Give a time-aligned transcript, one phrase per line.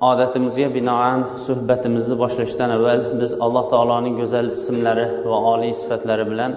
[0.00, 6.52] Odatimizga binoan suhbatimizni boshlashdan avval biz alloh taoloning go'zal ismlari va oliy sifatlari bilan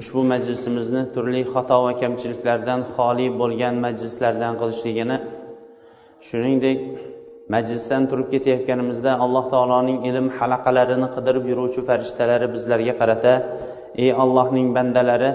[0.00, 5.16] ushbu majlisimizni turli xato va kamchiliklardan xoli bo'lgan majlislardan qilishligini
[6.28, 6.78] shuningdek
[7.54, 13.34] majlisdan turib ketayotganimizda alloh taoloning ilm halaqalarini qidirib yuruvchi farishtalari bizlarga qarata
[14.02, 15.30] ey allohning bandalari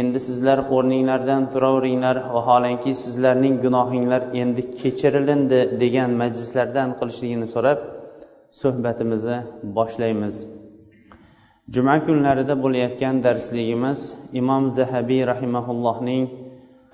[0.00, 7.78] endi sizlar o'rninglardan turaveringlar vaholanki sizlarning gunohinglar endi kechirilindi degan majlislardan qilishligini so'rab
[8.60, 9.38] suhbatimizni
[9.76, 10.36] boshlaymiz.
[11.74, 14.00] Juma kunlarida bo'layotgan darsligimiz
[14.40, 16.24] imom zahabiy rahimaullohning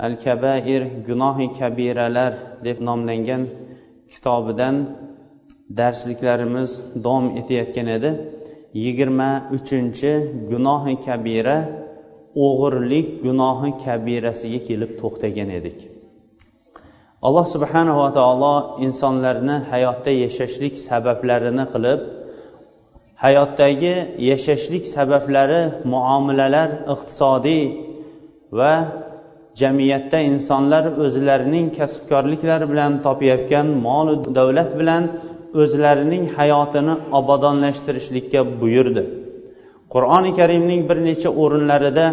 [0.07, 2.33] al kabair gunohi kabiralar
[2.67, 3.43] deb nomlangan
[4.13, 4.77] kitobidan
[5.81, 6.71] darsliklarimiz
[7.05, 8.11] davom etayotgan edi.
[8.85, 10.13] Yigirma uchinchi
[10.53, 11.57] gunohi kabira
[12.47, 15.79] o'g'irlik gunohi kabirasiga kelib to'xtagan edik.
[17.27, 18.55] Alloh subhanava taolo
[18.87, 22.01] insonlarni hayotda yashashlik sabablarini qilib
[23.25, 23.95] hayotdagi
[24.31, 25.63] yashashlik sabablari
[25.93, 27.63] muomalalar iqtisodiy
[28.59, 28.73] va
[29.61, 35.05] jamiyatda insonlar o'zlarining kasbkorliklari bilan topayotgan molu davlat bilan
[35.63, 39.03] o'zlarining hayotini obodonlashtirishlikka buyurdi.
[39.95, 42.07] Qur'oni karimning bir necha o'rinlarida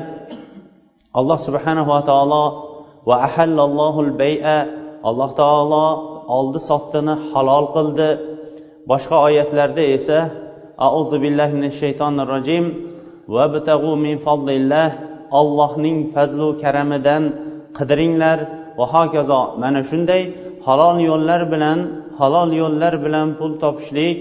[1.20, 2.44] alloh subhanava taolo
[3.10, 4.58] va ahallallohul bay'a
[5.10, 5.86] alloh taolo
[6.38, 8.10] oldi sotdini halol qildi.
[8.92, 10.20] Boshqa oyatlarda esa
[10.88, 12.66] auzu billahi minash shaytonir rojim
[13.34, 14.88] va vabtag'u min fadlillah
[15.40, 17.24] allohning fazlu karamidan
[17.78, 18.38] qidiringlar.
[18.80, 20.22] Va hokazo mana shunday
[20.68, 21.80] halol yo'llar bilan
[22.20, 24.18] halol yo'llar bilan pul topishlik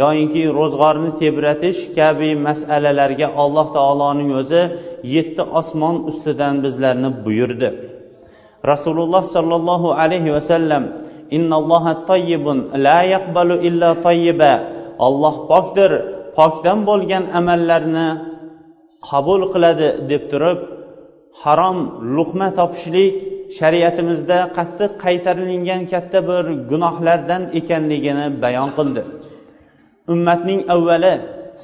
[0.00, 4.62] yoyinki ro'zg'orni tebratish kabi masalalarga alloh taoloning o'zi
[5.14, 7.68] yetti osmon ustidan bizlarni buyurdi.
[8.72, 10.84] Rasululloh sollallohu alayhi vasallam
[11.36, 14.52] innalloha toyyibun la yaqbalu illa tayyiba.
[15.06, 15.90] Olloh pokdir
[16.38, 18.08] pokdan bo'lgan amallarni
[19.08, 20.58] qabul qiladi deb turib
[21.42, 21.78] harom
[22.16, 23.16] luqma topishlik
[23.58, 29.02] shariatimizda qattiq qaytarilingan katta bir gunohlardan ekanligini bayon qildi.
[30.12, 31.14] Ummatning avvali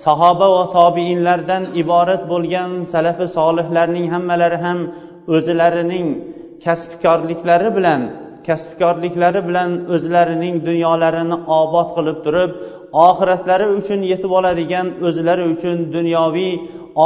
[0.05, 4.79] sahoba va tobiinlardan iborat bo'lgan salafi solihlarning hammalari ham
[5.37, 6.07] o'zlarining
[6.65, 8.01] kasbkorliklari bilan
[8.49, 12.51] kasbkorliklari bilan o'zlarining dunyolarini obod qilib turib
[13.09, 16.53] oxiratlari uchun yetib oladigan o'zlari uchun dunyoviy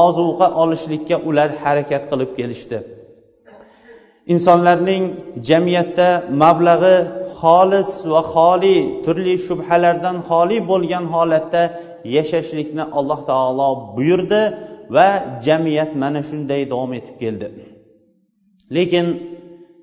[0.04, 2.78] ozuqa olishlikka ular harakat qilib kelishdi.
[4.32, 5.04] Insonlarning
[5.48, 6.08] jamiyatda
[6.42, 6.96] mablag'i
[7.40, 11.62] xolis va xoli turli shubhalardan xoli bo'lgan holatda
[12.16, 14.42] yashashlikni alloh taolo buyurdi
[14.96, 15.08] va
[15.46, 17.46] jamiyat mana shunday davom etib keldi.
[18.76, 19.06] Lekin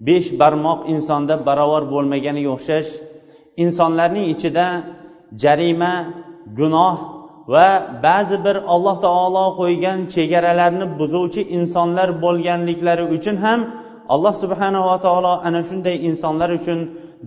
[0.08, 2.90] besh barmoq insonda barobar bo'lmaganiga o'xshash
[3.64, 4.66] insonlarning ichida
[5.44, 5.94] jarima
[6.60, 6.96] gunoh
[7.54, 7.68] va
[8.08, 13.60] ba'zi bir alloh taolo qo'ygan chegaralarni buzuvchi insonlar bo'lganliklari uchun ham
[14.14, 16.80] alloh subhanava taolo ana shunday insonlar uchun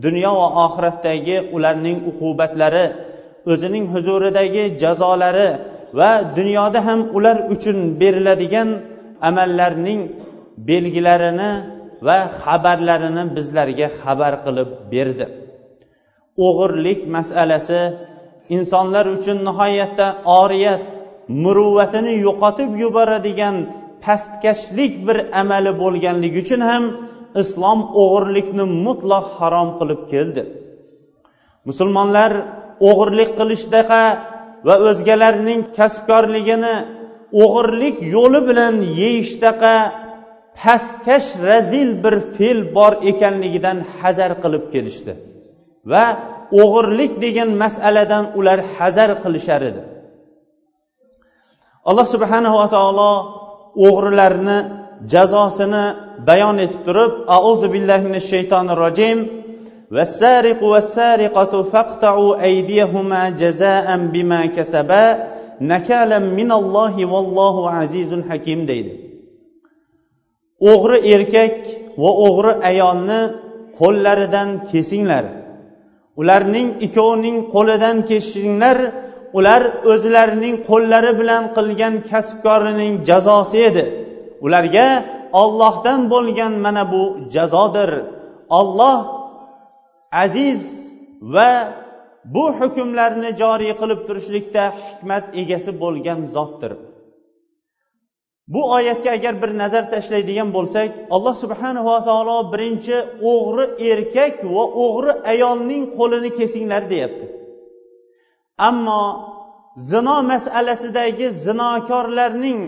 [0.04, 2.86] dunyo va oxiratdagi ularning uqubatlari
[3.52, 5.48] o'zining huzuridagi jazolari
[5.98, 8.68] va dunyoda ham ular uchun beriladigan
[9.28, 10.00] amallarning
[10.68, 11.50] belgilarini
[12.06, 15.26] va xabarlarini bizlarga xabar qilib berdi.
[16.46, 17.80] O'g'irlik masalasi
[18.56, 20.06] insonlar uchun nihoyatda
[20.40, 20.84] oriyat
[21.42, 23.56] muruvvatini yo'qotib yuboradigan
[24.04, 26.84] pastkashlik bir amali bo'lganligi uchun ham
[27.42, 30.42] islom o'g'irlikni mutlaq harom qilib keldi.
[31.68, 32.32] Musulmonlar
[32.88, 34.02] o'g'irlik qilishdaqa
[34.66, 36.76] va o'zgalarning kasbkorligini
[37.42, 39.74] o'g'irlik yo'li bilan yeyishdaqa
[40.60, 45.12] pastkash razil bir fe'l bor ekanligidan hazar qilib kelishdi
[45.92, 46.04] va
[46.62, 49.82] o'g'irlik degan masaladan ular hazar qilishar edi.
[51.88, 53.10] Alloh subhanava taolo
[53.87, 54.57] o'g'rilarni
[55.13, 55.85] jazosini
[56.27, 59.19] bayon etib turib auzu billahi minash shaytonir rojim
[59.95, 65.05] والسارق والسارقة فاقطعوا أيديهما جزاء بما كسبا
[65.61, 68.93] نكالا من الله والله عزيز حكيم deydi
[70.71, 71.55] o'g'ri erkak
[72.01, 73.21] va o'g'ri ayolni
[73.79, 75.25] qo'llaridan kesinglar
[76.21, 78.77] ularning ikkovining qo'lidan kesishinglar
[79.38, 83.84] ular o'zlarining qo'llari bilan qilgan kasbkorining jazosi edi.
[84.46, 84.88] Ularga
[85.42, 87.02] ollohdan bo'lgan mana bu
[87.34, 87.90] jazodir.
[88.58, 88.98] Olloh
[90.24, 90.62] aziz
[91.34, 91.50] va
[92.34, 96.72] bu hukmlarni joriy qilib turishlikda hikmat egasi bo'lgan zotdir.
[98.54, 102.96] Bu oyatga agar bir nazar tashlaydigan bo'lsak alloh subhanava taolo birinchi
[103.32, 107.26] o'g'ri erkak va o'g'ri ayolning qo'lini kesinglar deyapti.
[108.58, 109.02] Ammo
[109.76, 112.60] zino masalasidagi zinokorlarning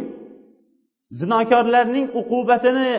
[1.19, 2.91] zinokorlarning uqubatini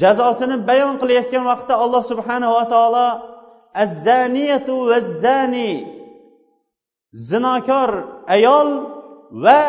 [0.00, 3.08] jazosini bayon qilayotgan vaqtda alloh subhanava taolo
[3.84, 5.70] azzaniyatu vazzani
[7.28, 7.90] zinokor
[8.36, 8.68] ayol
[9.44, 9.60] va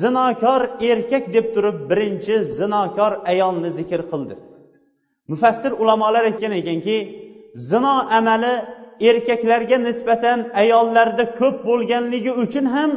[0.00, 4.34] zinokor erkak deb turib birinchi zinokor ayolni zikr qildi.
[5.30, 6.96] Mufassir ulamolar aytgan ekanki
[7.70, 8.54] zino amali
[9.00, 12.90] erkaklarga nisbatan ayollarda ko'p bo'lganligi uchun ham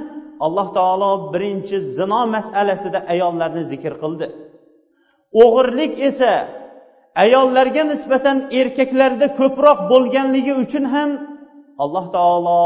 [0.46, 4.28] alloh taolo birinchi zino masalasida ayollarni zikr qildi.
[5.44, 6.34] O'g'irlik esa
[7.24, 11.10] ayollarga nisbatan erkaklarda ko'proq bo'lganligi uchun ham
[11.84, 12.62] alloh taolo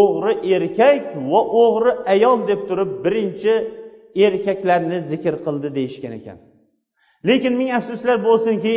[0.00, 3.54] o'g'ri erkak va o'g'ri ayol deb turib birinchi
[4.26, 6.38] erkaklarni zikr qildi deyishgan ekan.
[7.28, 8.76] Lekin ming afsuslar bo'lsinki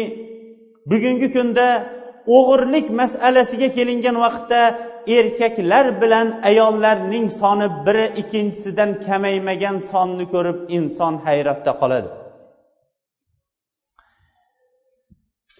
[0.92, 1.68] bugungi kunda
[2.36, 4.62] o'g'irlik masalasiga kelingan vaqtda
[5.18, 12.10] erkaklar bilan ayollarning soni biri ikkinchisidan kamaymagan sonni ko'rib inson hayratda qoladi.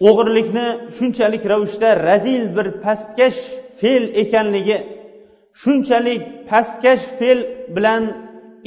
[0.08, 0.66] O'g'irlikni
[0.96, 3.40] shunchalik ravishda razil bir pastkash
[3.78, 4.78] fe'l ekanligi
[5.62, 7.40] shunchalik pastkash fe'l
[7.76, 8.02] bilan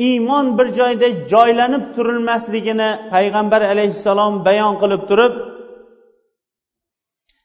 [0.09, 5.33] iymon bir joyda joylanib turilmasligini payg'ambar alayhissalom bayon qilib turib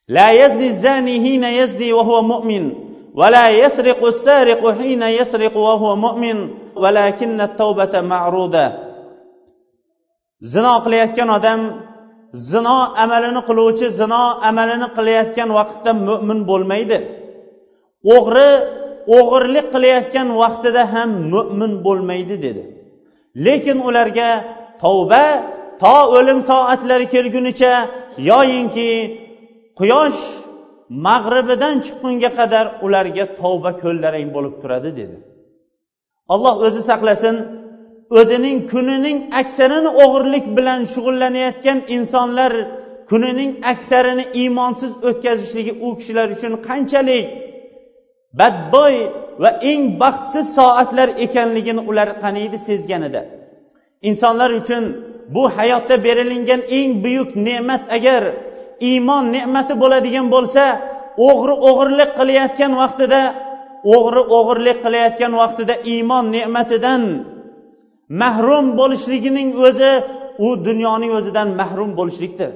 [0.08, 2.72] لا يزني الزاني حين يزني وهو مؤمن
[3.14, 8.86] ولا يسرق السارق حين يسرق وهو مؤمن ولكن التوبة معروضة.
[10.42, 11.60] zino qilayotgan odam
[12.50, 16.98] zino amalini qiluvchi zino amalini qilayotgan vaqtda mo'min bo'lmaydi
[18.14, 18.50] o'g'ri
[19.16, 22.62] o'g'irlik qilayotgan vaqtida ham mo'min bo'lmaydi dedi
[23.46, 24.30] lekin ularga
[24.82, 25.24] tavba
[25.82, 27.72] to o'lim soatlari kelgunicha
[28.30, 28.90] yoyinki
[29.78, 30.20] quyosh
[31.06, 35.16] mag'ribidan chiqqunga qadar ularga tavba ko'llarang bo'lib turadi dedi.
[36.34, 37.36] Alloh o'zi saqlasin
[38.18, 42.52] o'zining kunining aksarini o'g'irlik bilan shug'ullanayotgan insonlar
[43.10, 47.26] kunining aksarini iymonsiz o'tkazishligi u kishilar uchun qanchalik
[48.38, 48.96] badbo'y
[49.42, 53.20] va eng baxtsiz soatlar ekanligini ular qaniydi sezganida.
[54.10, 54.84] Insonlar uchun
[55.34, 58.22] bu hayotda berilingan eng buyuk ne'mat agar
[58.90, 60.64] iymon ne'mati bo'ladigan bo'lsa
[61.28, 63.20] o'g'ri o'g'irlik qilayotgan vaqtida
[63.94, 67.02] o'g'ri o'g'irlik qilayotgan vaqtida iymon ne'matidan
[68.22, 69.92] mahrum bo'lishligining o'zi
[70.46, 72.50] u dunyoning o'zidan mahrum bo'lishlikdir.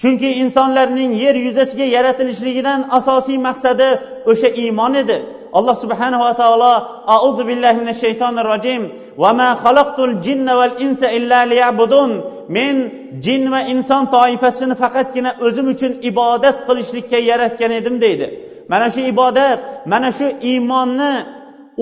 [0.00, 3.88] Chunki insonlarning yer yuzasiga yaratilishligidan asosiy maqsadi
[4.30, 5.18] o'sha iymon edi.
[5.58, 6.74] Alloh subhanava taolo
[7.16, 8.82] auzu billahi minash shaytonir rojim
[9.22, 12.10] va ma xalaqtul jinna val insa illa liya'budun.
[12.57, 12.75] men
[13.25, 18.27] jin va inson toifasini faqatgina o'zim uchun ibodat qilishlikka yaratgan edim deydi
[18.71, 19.59] mana shu ibodat
[19.91, 21.11] mana shu iymonni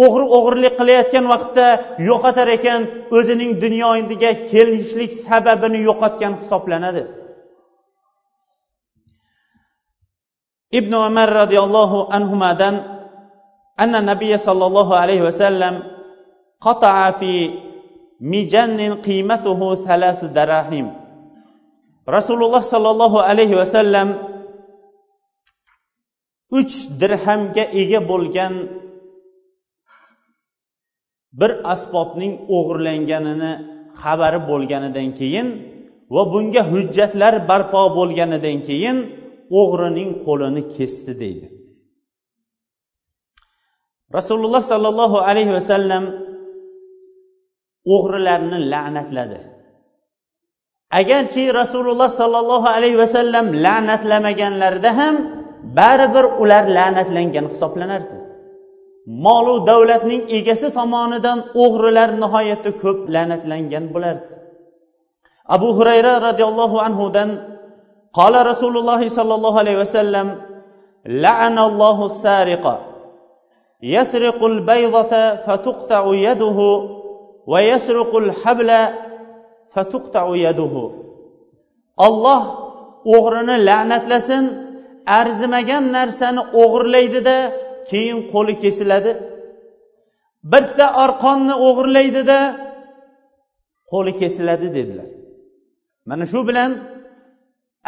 [0.03, 1.67] o'g'ri o'g'irlik qilayotgan vaqtda
[2.09, 2.81] yo'qotar ekan
[3.17, 7.03] o'zining dunyoga kelishlik sababini yo'qotgan hisoblanadi
[10.79, 12.75] ibn umar roziyallohu anhudan
[13.83, 15.75] anna nabiy sollallohu alayhi vasallam
[16.61, 17.49] قطع في
[18.30, 20.86] mijannin qiymatuhu salasu darahim.
[22.16, 24.08] Rasululloh sollallohu alayhi vasallam
[26.58, 28.54] uch dirhamga ega bo'lgan
[31.40, 33.52] bir asbobning o'g'irlanganini
[34.00, 35.46] xabari bo'lganidan keyin
[36.14, 38.96] va bunga hujjatlar barpo bo'lganidan keyin
[39.60, 41.46] o'g'rining qo'lini kesdi deydi.
[44.16, 46.04] Rasululloh sollallohu alayhi vasallam
[47.95, 49.39] o'g'rilarni la'natladi
[50.99, 55.15] agarchi rasululloh sollallohu alayhi vasallam la'natlamaganlarida ham
[55.79, 58.17] baribir ular la'natlangan hisoblanardi
[59.25, 64.31] molu davlatning egasi tomonidan o'g'rilar nihoyatda ko'p la'natlangan bo'lardi
[65.55, 67.31] abu hurayra roziyallohu anhudan
[68.19, 70.27] قال رسول الله صلى الله عليه وسلم
[71.05, 72.65] لعن الله السارق
[73.83, 76.59] يسرق البيضة فتقطع يده
[82.06, 82.42] olloh
[83.14, 84.44] o'g'rini la'natlasin
[85.18, 87.36] arzimagan narsani o'g'irlaydida
[87.90, 89.12] keyin qo'li kesiladi.
[90.52, 92.38] Bitta arqonni o'g'irlaydida
[93.92, 95.08] qo'li kesiladi dedilar.
[96.08, 96.70] Mana shu bilan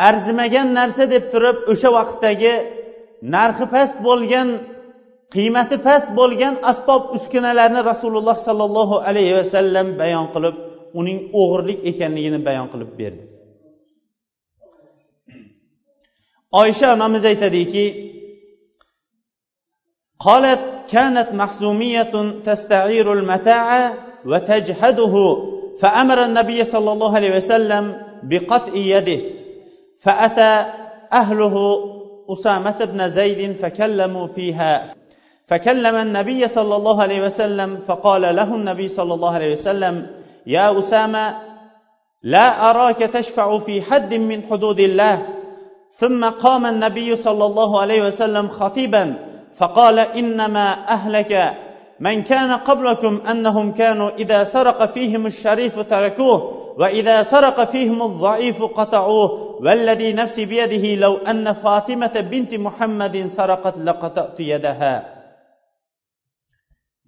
[0.08, 2.54] arzimagan narsa deb turib o'sha vaqtdagi
[3.34, 4.48] narxi past bo'lgan
[5.33, 10.55] qiymati past bo'lgan asbob uskunalarni rasululloh sollallohu alayhi vasallam bayon qilib
[10.99, 13.23] uning o'g'irlik ekanligini bayon qilib berdi
[16.61, 17.85] oysha onamiz aytadiki
[20.27, 20.59] قالت
[20.91, 22.13] كانت مخزومية
[22.43, 23.93] تستعير المتاع
[24.25, 25.15] وتجحده
[25.81, 27.83] فأمر النبي صلى الله عليه وسلم
[28.23, 29.19] بقطع يده
[29.99, 30.53] فأتى
[31.13, 31.55] أهله
[32.29, 34.93] أسامة بن زيد فكلموا فيها
[35.46, 40.06] فكلم النبي صلى الله عليه وسلم فقال له النبي صلى الله عليه وسلم
[40.46, 41.34] يا أسامة
[42.22, 45.26] لا أراك تشفع في حد من حدود الله.
[45.92, 49.14] ثم قام النبي صلى الله عليه وسلم خطيبا
[49.54, 51.54] فقال إنما أهلك.
[52.00, 59.58] من كان قبلكم أنهم كانوا إذا سرق فيهم الشريف تركوه وإذا سرق فيهم الضعيف قطعوه
[59.60, 65.13] والذي نفسي بيده لو أن فاطمة بنت محمد سرقت لقطعت يدها.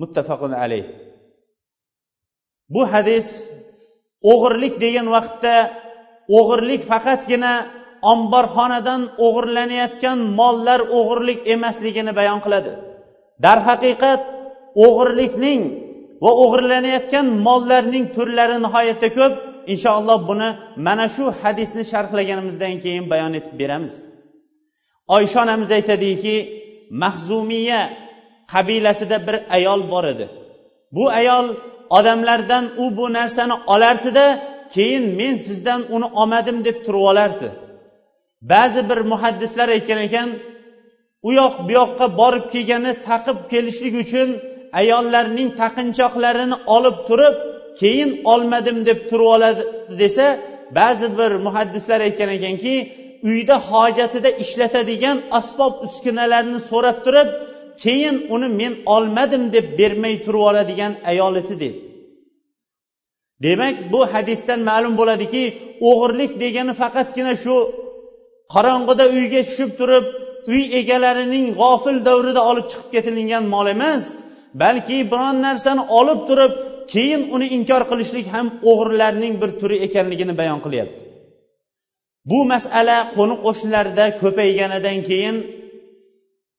[0.00, 0.84] muttafaqun alayh.
[2.74, 3.26] Bu hadis
[4.32, 5.54] o'g'irlik degan vaqtda
[6.38, 7.52] o'g'irlik faqatgina
[8.12, 12.70] omborxonadan o'g'irlanayotgan mollar o'g'irlik emasligini bayon qiladi.
[13.44, 14.22] Darhaqiqat
[14.86, 15.60] o'g'irlikning
[16.24, 19.34] va o'g'irlanayotgan mollarning turlari nihoyatda ko'p.
[19.72, 20.48] Inshaalloh buni
[20.86, 23.94] mana shu hadisni sharhlaganimizdan keyin bayon etib beramiz.
[25.16, 26.36] Oysha onamiz aytadiki
[27.02, 27.80] mahzumiya
[28.52, 30.26] qabilasida bir ayol bor edi.
[30.96, 31.46] Bu ayol
[31.98, 34.26] odamlardan u bu narsani olardida
[34.74, 37.48] keyin men sizdan uni olmadim deb turib olardi.
[38.52, 40.28] Ba'zi bir muhaddislar aytgan ekan
[41.28, 44.28] u yoq bu yoqqa borib kelgani taqib kelishlik uchun
[44.80, 47.36] ayollarning taqinchoqlarini olib turib
[47.80, 49.62] keyin olmadim deb turib oladi
[50.00, 50.26] desa
[50.78, 52.74] ba'zi bir muhaddislar aytgan ekanki
[53.30, 57.28] uyda hojatida ishlatadigan asbob uskunalarni so'rab turib
[57.84, 61.68] keyin uni men olmadim deb bermay turib oladigan ayol edi dedi.
[63.44, 65.42] Demak bu hadisdan ma'lum bo'ladiki
[65.88, 67.56] o'g'irlik degani faqatgina shu
[68.54, 70.04] qorong'ida uyga tushib turib
[70.52, 74.04] uy egalarining g'ofil davrida olib chiqib ketilingan mol emas
[74.62, 76.52] balki biron narsani olib turib
[76.92, 81.00] keyin uni inkor qilishlik ham o'g'irlarning bir turi ekanligini bayon qilyapti.
[82.30, 85.36] Bu masala qo'ni qo'shnilarda ko'payganidan keyin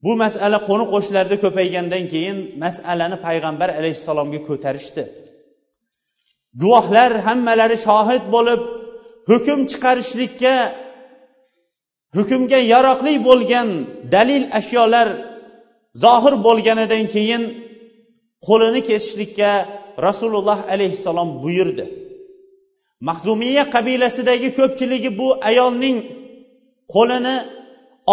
[0.04, 5.04] bu masala qo'ni qo'shnilarda ko'paygandan keyin masalani payg'ambar alayhissalomga ko'tarishdi.
[6.62, 8.62] Guvohlar hammalari shohid bo'lib
[9.30, 10.56] hukm chiqarishlikka
[12.18, 13.68] hukmga yaroqli bo'lgan
[14.16, 15.08] dalil ashyolar
[16.04, 17.44] zohir bo'lganidan keyin
[18.48, 19.52] qo'lini kesishlikka
[20.08, 21.86] rasululloh alayhissalom buyurdi.
[23.10, 25.98] Mahzumiya qabilasidagi ko'pchiligi bu ayolning
[26.96, 27.36] qo'lini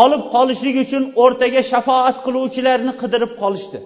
[0.02, 3.78] olib qolishlik uchun o'rtaga shafoat qiluvchilarni qidirib qolishdi.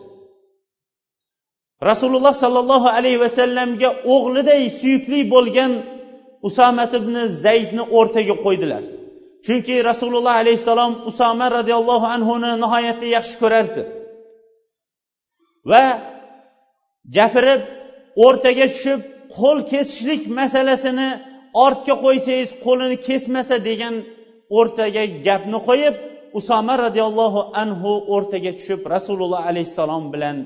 [1.90, 5.72] Rasululloh sollallohu alayhi vasallamga o'g'liday suyukli bo'lgan
[6.48, 8.82] usomat ibn zaydni o'rtaga qo'ydilar.
[9.46, 13.82] Chunki rasululloh alayhissalom usoma roziyallohu anhuni nihoyatda yaxshi ko'rardi.
[15.70, 15.84] Va
[17.16, 17.60] gapirib
[18.26, 19.00] o'rtaga tushib
[19.38, 21.10] qo'l kesishlik masalasini
[21.64, 23.94] ortga qo'ysangiz qo'lini kesmasa degan
[24.58, 25.94] o'rtaga gapni qo'yib
[26.38, 30.36] usoma roziyallohu anhu o'rtaga tushib rasululloh alayhissalom bilan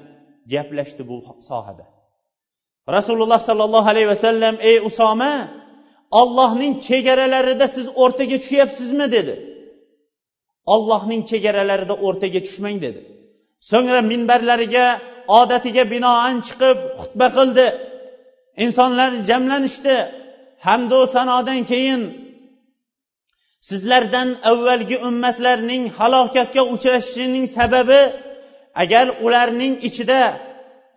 [0.52, 1.16] gaplashdi bu
[1.50, 1.84] sohada.
[2.96, 5.32] Rasululloh sollallohu alayhi vasallam ey usoma
[6.20, 9.06] ollohning chegaralarida siz o'rtaga tushyapsizmi?
[9.16, 9.34] dedi.
[10.74, 13.00] Ollohning chegaralarida o'rtaga tushmang dedi.
[13.70, 14.86] So'ngra minbarlariga
[15.40, 17.66] odatiga binoan chiqib xutba qildi.
[18.64, 19.96] Insonlar jamlanishdi.
[20.66, 22.00] Hamdu sanodan keyin
[23.68, 28.02] sizlardan avvalgi ummatlarning halokatga uchrashishining sababi
[28.82, 30.22] agar ularning ichida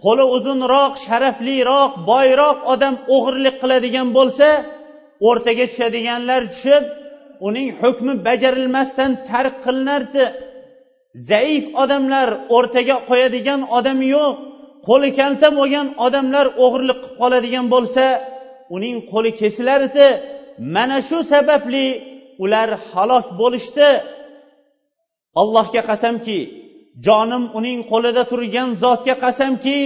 [0.04, 4.48] qo'li uzunroq sharafliroq boyroq odam o'g'irlik qiladigan bo'lsa
[5.28, 6.84] o'rtaga tushadiganlar tushib
[7.48, 10.26] uning hukmi bajarilmasdan tark qilinardi.
[11.30, 14.36] Zaif odamlar o'rtaga qo'yadigan odam yo'q
[14.88, 18.06] qo'li kalta bo'lgan odamlar o'g'irlik qilib qoladigan bo'lsa
[18.76, 20.08] uning qo'li kesilardi.
[20.76, 21.86] Mana shu sababli
[22.44, 23.90] ular halok bo'lishdi.
[25.42, 26.40] Allohga qasamki
[27.08, 29.80] jonim uning qo'lida turgan zotga qasamki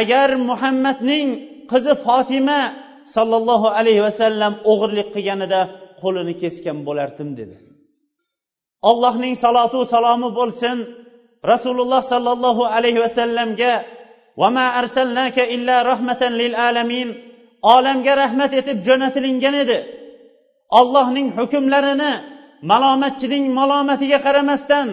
[0.00, 1.26] agar muhammadning
[1.70, 2.60] qizi fotima
[3.14, 5.60] sollallohu alayhi vasallam o'g'irlik qilganida
[6.02, 7.56] qo'lini kesgan bo'lardim dedi.
[8.90, 10.76] Allohning salotu salomi bo'lsin
[11.52, 13.72] rasululloh sollallohu alayhi vasallamga
[17.74, 19.78] olamga rahmat etib jo'natilingan edi
[20.70, 22.12] ollohning hukmlarini
[22.70, 24.88] malomatchining malomatiga qaramasdan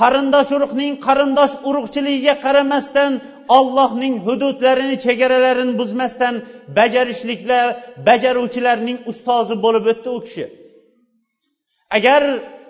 [0.00, 3.12] qarindosh urug'ning qarindosh urug'chiligiga qaramasdan
[3.58, 6.34] ollohning hududlarini chegaralarini buzmasdan
[6.78, 7.66] bajarishliklar
[8.08, 10.44] bajaruvchilarning ustozi bo'lib o'tdi u kishi.
[11.96, 12.22] Agar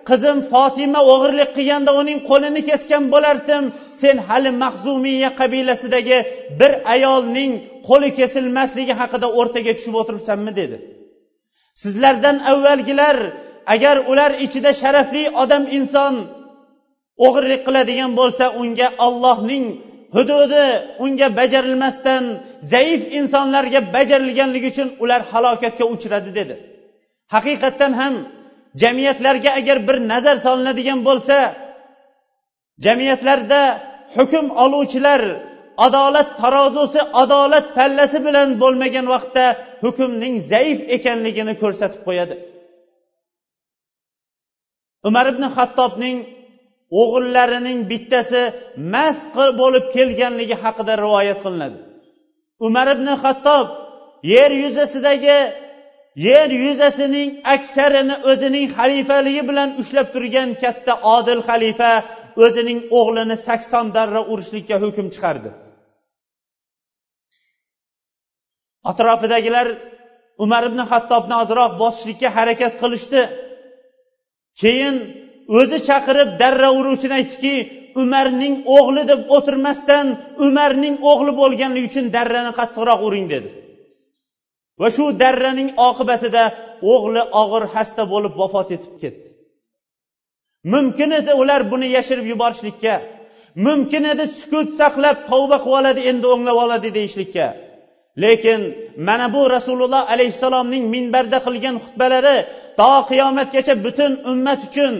[0.08, 3.64] qizim fotima o'g'irlik qilganda uning qo'lini kesgan bo'lardim
[4.02, 6.18] sen hali mahzumiya qabilasidagi
[6.60, 7.52] bir ayolning
[7.88, 10.97] qo'li kesilmasligi haqida o'rtaga tushib o'tiribsanmi dedi.
[11.82, 13.16] Sizlardan avvalgilar
[13.74, 16.14] agar ular ichida sharafli odam inson
[17.26, 19.64] o'g'irlik qiladigan bo'lsa unga ollohning
[20.16, 20.66] hududi
[21.04, 22.24] unga bajarilmasdan
[22.72, 26.54] zaif insonlarga bajarilganligi uchun ular halokatga uchradi dedi.
[27.34, 28.14] Haqiqatdan ham
[28.82, 31.36] jamiyatlarga agar bir nazar solinadigan bo'lsa
[32.84, 33.60] jamiyatlarda
[34.16, 35.22] hukm oluvchilar
[35.86, 39.44] adolat tarozusi adolat pallasi bilan bo'lmagan vaqtda
[39.84, 42.34] hukmning zaif ekanligini ko'rsatib qo'yadi.
[45.08, 46.16] Umar ibn hattobning
[47.00, 48.42] o'g'illarining bittasi
[48.94, 49.26] mast
[49.60, 51.78] bo'lib kelganligi haqida rivoyat qilinadi.
[52.66, 53.66] Umar ibn hattob
[54.34, 55.38] yer yuzasidagi
[56.28, 61.92] yer yuzasining aksarini o'zining xalifaligi bilan ushlab turgan katta odil xalifa
[62.44, 65.50] o'zining o'g'lini sakson darra urishlikka hukm chiqardi.
[68.90, 69.66] Atrofidagilar
[70.44, 73.22] umar ibn hattobni ozroq bosishlikka harakat qilishdi.
[74.60, 74.96] Keyin
[75.58, 77.54] o'zi chaqirib darra uruvchini aytdiki
[78.02, 80.06] umarning o'g'li deb o'tirmasdan
[80.46, 83.48] umarning o'g'li bo'lganligi uchun darrani qattiqroq uring dedi.
[84.80, 86.44] Va shu darraning oqibatida
[86.92, 89.28] o'g'li og'ir xasta bo'lib vafot etib ketdi.
[90.74, 92.94] Mumkin edi ular buni yashirib yuborishlikka.
[93.66, 97.46] Mumkin edi sukut saqlab tavba qilib oladi endi o'nglab oladi deyishlikka.
[98.22, 98.60] Lekin
[99.08, 102.36] mana bu rasululloh alayhissalomning minbarda qilgan xutbalari
[102.78, 104.94] to qiyomatgacha butun ummat uchun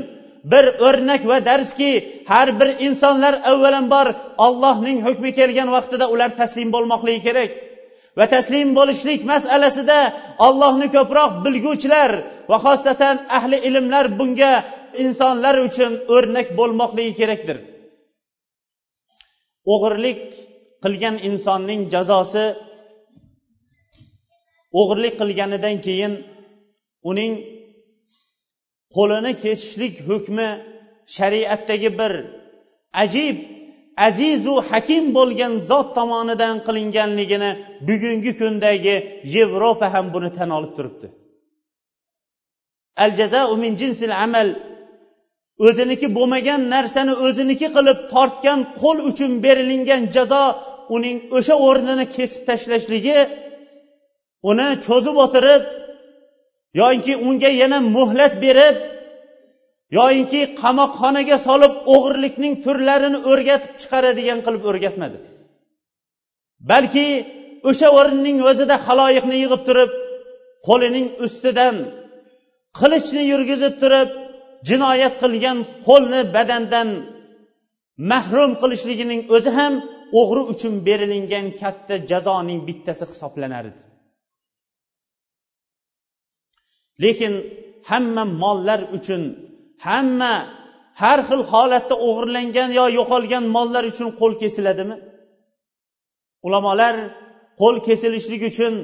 [0.52, 1.90] bir o'rnak va darski
[2.30, 4.06] har bir insonlar avvalambor
[4.46, 7.50] ollohning hukmi kelgan vaqtida ular taslim bo'lmoqligi kerak.
[8.18, 9.98] Va taslim bo'lishlik masalasida
[10.46, 12.10] ollohni ko'proq bilguvchilar
[12.50, 14.52] va xosatan ahli ilmlar bunga
[15.04, 17.56] insonlar uchun o'rnak bo'lmoqligi kerakdir.
[19.72, 20.20] O'g'irlik
[20.84, 22.44] qilgan insonning jazosi
[24.80, 26.12] o'g'irlik qilganidan keyin
[27.10, 27.32] uning
[28.96, 30.48] qo'lini kesishlik hukmi
[31.16, 32.12] shariatdagi bir
[33.04, 33.36] ajib
[34.06, 37.50] azizu hakim bo'lgan zot tomonidan qilinganligini
[37.88, 38.96] bugungi kundagi
[39.34, 41.06] yevropa ham buni tan olib turibdi.
[43.04, 44.48] Al jazau min jinsil amal.
[45.66, 50.44] O'ziniki bo'lmagan narsani o'ziniki qilib tortgan qo'l uchun berilingan jazo
[50.96, 53.18] uning o'sha o'rnini kesib tashlashligi
[54.50, 55.62] uni cho'zib o'tirib
[56.80, 58.76] yoinki unga yana muhlat berib
[59.98, 65.18] yoyinki qamoqxonaga solib o'g'irlikning turlarini o'rgatib chiqaradigan qilib o'rgatmadi.
[66.70, 67.06] Balki
[67.70, 69.90] o'sha o'rinning o'zida haloyiqni yig'ib turib
[70.68, 71.76] qo'lining ustidan
[72.78, 74.08] qilichni yurgizib turib
[74.68, 76.88] jinoyat qilgan qo'lni badandan
[78.10, 79.74] mahrum qilishligining o'zi ham
[80.20, 83.82] o'g'ri uchun berilingan katta jazoning bittasi hisoblanardi edi
[87.02, 87.32] lekin
[87.90, 89.22] hamma mollar uchun
[89.86, 90.34] hamma
[91.02, 94.96] har xil holatda o'g'irlangan yo yo'qolgan mollar uchun qo'l kesiladimi?
[96.46, 96.94] Ulamolar
[97.60, 98.74] qo'l kesilishlik uchun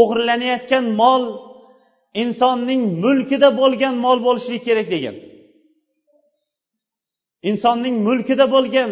[0.00, 1.22] o'g'irlanayotgan mol
[2.22, 5.16] insonning mulkida bo'lgan mol bo'lishligi kerak degan.
[7.50, 8.90] Insonning mulkida bo'lgan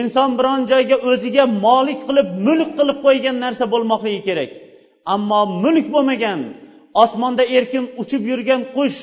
[0.00, 4.50] inson biron joyga o'ziga molik qilib mulk qilib qo'ygan narsa bo'lmoqligi kerak.
[5.14, 6.40] Ammo mulk bo'lmagan
[7.02, 9.00] osmonda erkin uchib yurgan qush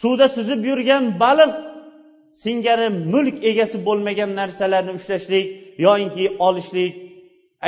[0.00, 1.54] suvda suzib yurgan baliq
[2.42, 5.46] singari mulk egasi bo'lmagan narsalarni ushlashlik
[5.86, 6.94] yoyinki olishlik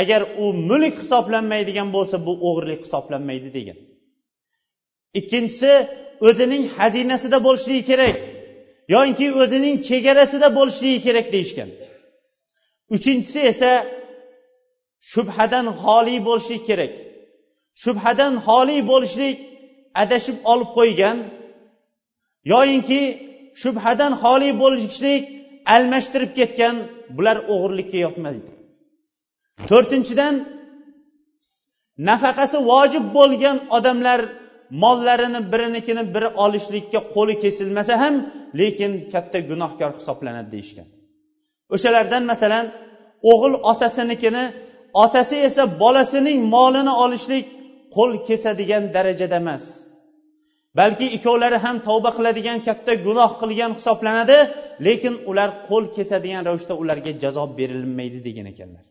[0.01, 3.79] agar u mulk hisoblanmaydigan bo'lsa bu o'g'irlik hisoblanmaydi degan.
[5.21, 5.73] Ikkinchisi
[6.29, 8.17] o'zining xazinasida bo'lishligi kerak
[8.95, 11.71] yoinki o'zining chegarasida bo'lishligi kerak deyishgan.
[12.97, 13.71] Uchinchisi esa
[15.13, 16.95] shubhadan xoli bo'lishi kerak.
[17.85, 19.37] Shubhadan xoli bo'lishlik
[20.03, 21.17] adashib olib qo'ygan.
[22.53, 23.03] Yoyinki
[23.63, 25.23] shubhadan xoli bo'lishlik
[25.75, 26.75] almashtirib ketgan.
[27.17, 28.51] Bular o'g'irlikka yotmaydi
[29.69, 30.35] to'rtinchidan
[32.09, 34.21] nafaqasi vojib bo'lgan odamlar
[34.83, 38.15] mollarini birinikini biri olishlikka qo'li kesilmasa ham
[38.61, 40.89] lekin katta gunohkor hisoblanadi deyishgan.
[41.75, 42.67] O'shalardan masalan
[43.31, 44.45] o'g'il otasinikini
[45.05, 47.45] otasi esa bolasining molini olishlik
[47.95, 49.65] qo'l kesadigan darajada emas.
[50.79, 54.39] Balki ikkovlari ham tavba qiladigan katta gunoh qilgan hisoblanadi
[54.87, 58.85] lekin ular qo'l kesadigan ravishda ularga jazo berilmaydi degan ekanlar.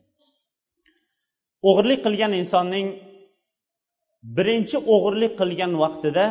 [1.70, 2.88] O'g'irlik qilgan insonning
[4.38, 6.26] birinchi o'g'irlik qilgan vaqtida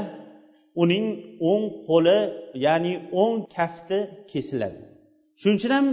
[0.82, 1.06] uning
[1.50, 2.18] o'ng qo'li
[2.64, 3.98] ya'ni o'ng kafti
[4.30, 4.80] kesiladi.
[5.40, 5.86] Shuning uchun ham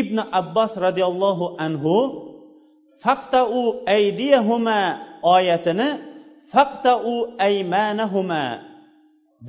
[0.00, 1.96] ibn abbos roziyallohu anhu
[3.04, 3.54] faqtau
[3.96, 4.80] aydiyahuma
[5.34, 5.88] oyatini
[6.52, 7.14] faqtau
[7.48, 8.44] aymanahuma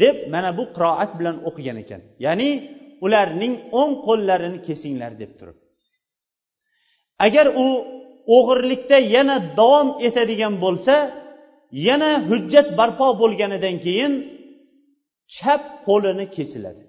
[0.02, 2.02] deb mana bu qiroat bilan o'qigan ekan.
[2.26, 2.50] Ya'ni
[3.06, 5.58] ularning o'ng qo'llarini kesinglar deb turib.
[7.26, 7.68] Agar u
[8.38, 10.96] o'g'irlikda yana davom etadigan bo'lsa
[11.88, 14.14] yana hujjat barpo bo'lganidan keyin
[15.36, 16.84] chap qo'lini kesiladi.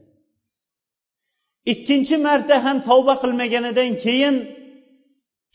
[1.73, 4.35] Ikkinchi marta ham tavba qilmaganidan keyin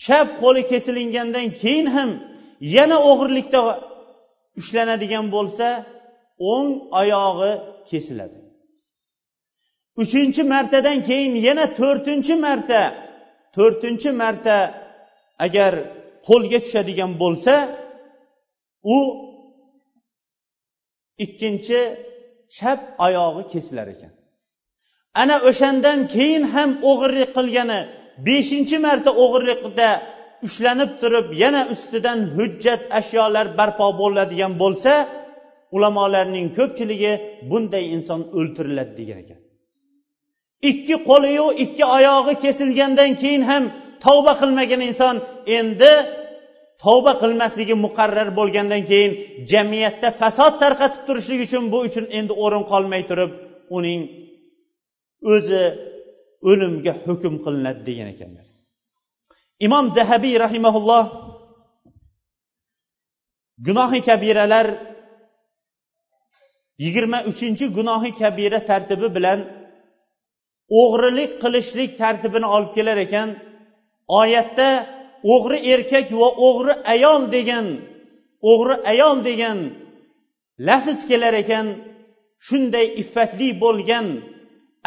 [0.06, 2.10] chap qo'li kesilingandan keyin ham
[2.76, 3.60] yana o'g'irlikda
[4.60, 5.68] ushlanadigan bo'lsa
[6.54, 6.70] o'ng
[7.02, 7.54] oyog'i
[7.90, 8.40] kesiladi.
[10.02, 12.82] Uchinchi martadan keyin yana to'rtinchi marta
[13.56, 14.58] to'rtinchi marta
[15.46, 15.74] agar
[16.28, 17.54] qo'lga tushadigan bo'lsa
[18.96, 18.98] u
[21.26, 21.80] ikkinchi
[22.56, 24.12] chap oyog'i kesilar ekan.
[25.22, 27.80] Ana o'shandan keyin ham o'g'irlik qilgani
[28.28, 29.90] beshinchi marta o'g'irlikda
[30.48, 34.94] ushlanib turib yana ustidan hujjat ashyolar barpo bo'ladigan bo'lsa
[35.76, 37.14] ulamolarning ko'pchiligi
[37.50, 39.40] bunday inson o'ltiriladi degan ekan.
[40.70, 43.64] Ikki qo'liyu ikki oyog'i kesilgandan keyin ham
[44.06, 45.16] tavba qilmagan inson
[45.58, 45.92] endi
[46.84, 49.12] tavba qilmasligi muqarrar bo'lgandan keyin
[49.52, 53.32] jamiyatda fasod tarqatib turishlik uchun bu uchun endi o'rin qolmay turib
[53.78, 54.02] uning
[55.34, 55.64] o'zi
[56.50, 58.49] o'limga hukm qilinadi degan ekanlar.
[59.66, 61.06] Imom zahabiy rahimaulloh
[63.68, 64.68] gunohi kabiralar
[66.84, 69.40] yigirma uchinchi gunohi kabira tartibi bilan
[70.82, 73.30] o'g'rilik qilishlik tartibini olib kelar ekan.
[74.22, 74.70] Oyatda
[75.34, 77.66] o'g'ri erkak va o'g'ri ayol degan
[78.52, 79.58] o'g'ri ayol degan
[80.68, 81.68] lafz kelar ekan.
[82.48, 84.06] Shunday iffatli bo'lgan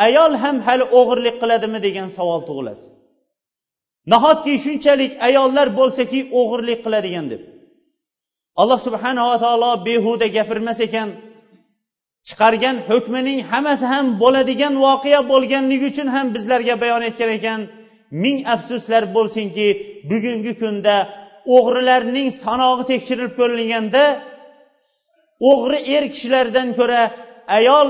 [0.06, 2.91] ayol ham hali o'g'irlik qiladimi degan savol tug'iladi.
[4.10, 7.42] Nahotki shunchalik ayollar bo'lsaki o'g'irlik qiladigan deb.
[8.60, 11.08] Alloh subhanava taolo behuda gapirmas ekan.
[12.28, 17.60] Chiqargan hukmining hammasi ham bo'ladigan voqea bo'lganligi uchun ham bizlarga bayon etgan ekan.
[18.22, 19.66] Ming afsuslar bo'lsinki
[20.10, 20.96] bugungi kunda
[21.56, 24.04] o'g'rilarning sanog'i tekshirilib ko'rilganda
[25.50, 27.02] o'g'ri er kishilardan ko'ra
[27.58, 27.88] ayol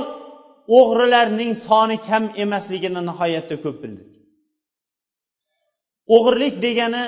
[0.78, 4.11] o'g'rilarning soni kam emasligini nihoyatda ko'p bildi.
[6.14, 7.04] O'g'irlik degani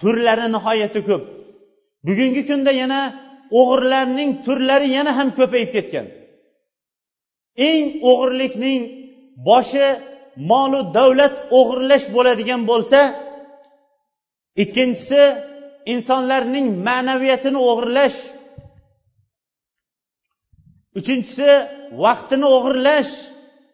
[0.00, 1.22] turlari nihoyatda ko'p.
[2.06, 3.00] Bugungi kunda yana
[3.60, 6.06] o'g'irlarning turlari yana ham ko'payib ketgan.
[7.68, 8.80] Eng o'g'irlikning
[9.48, 9.86] boshi
[10.50, 13.00] molu davlat o'g'irlash bo'ladigan bo'lsa
[14.62, 15.22] ikkinchisi
[15.92, 18.18] insonlarning ma'naviyatini o'g'irlash
[20.98, 21.50] uchinchisi
[22.04, 23.12] vaqtini o'g'irlash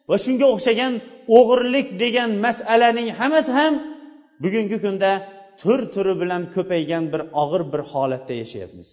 [0.09, 0.93] va shunga o'xshagan
[1.39, 3.75] o'g'irlik degan masalaning hammasi ham
[4.43, 5.11] bugungi kunda
[5.61, 8.91] tur turi bilan ko'paygan bir og'ir bir holatda yashayapmiz.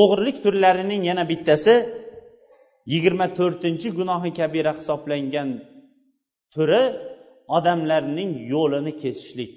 [0.00, 1.74] O'g'irlik turlarining yana bittasi
[2.92, 5.48] yigirma to'rtinchi gunohi kabira hisoblangan
[6.54, 6.82] turi
[7.56, 9.54] odamlarning yo'lini kesishlik.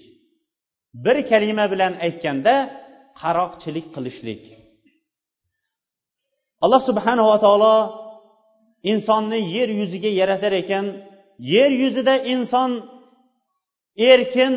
[1.06, 2.54] Bir kalima bilan aytganda
[3.22, 4.44] qaroqchilik qilishlik.
[6.64, 7.76] Alloh subhanava taolo
[8.92, 10.86] insonni yer yuziga yaratar ekan
[11.54, 12.72] yer yuzida inson
[14.12, 14.56] erkin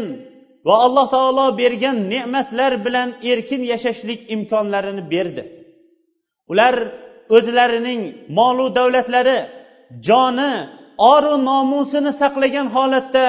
[0.66, 5.42] va alloh taolo bergan ne'matlar bilan erkin yashashlik imkonlarini berdi.
[6.52, 6.74] Ular
[7.36, 8.00] o'zlarining
[8.38, 9.38] molu davlatlari
[10.08, 10.52] joni
[11.14, 13.26] oru nomusini saqlagan holatda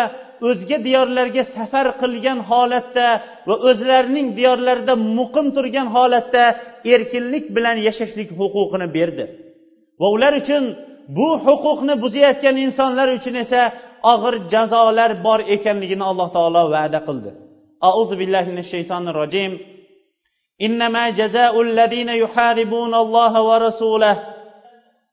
[0.49, 3.07] o'zga diyorlarga safar qilgan holatda
[3.47, 6.43] va o'zlarining diyorlarida muqim turgan holatda
[6.93, 9.25] erkinlik bilan yashashlik huquqini berdi.
[9.99, 10.63] Va ular uchun
[11.16, 13.62] bu huquqni buzayotgan insonlar uchun esa
[14.12, 17.30] og'ir jazolar bor ekanligini alloh taolo va'da qildi
[17.90, 19.52] auzu billahi minash shaytonir rojim
[20.66, 24.16] إنما جزاء الذين يحاربون الله ورسوله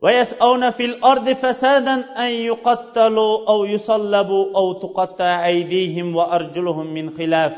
[0.01, 7.55] ويسعون في الأرض فسادا أن يقتلوا أو يصلبوا أو تقطع أيديهم وأرجلهم من خلاف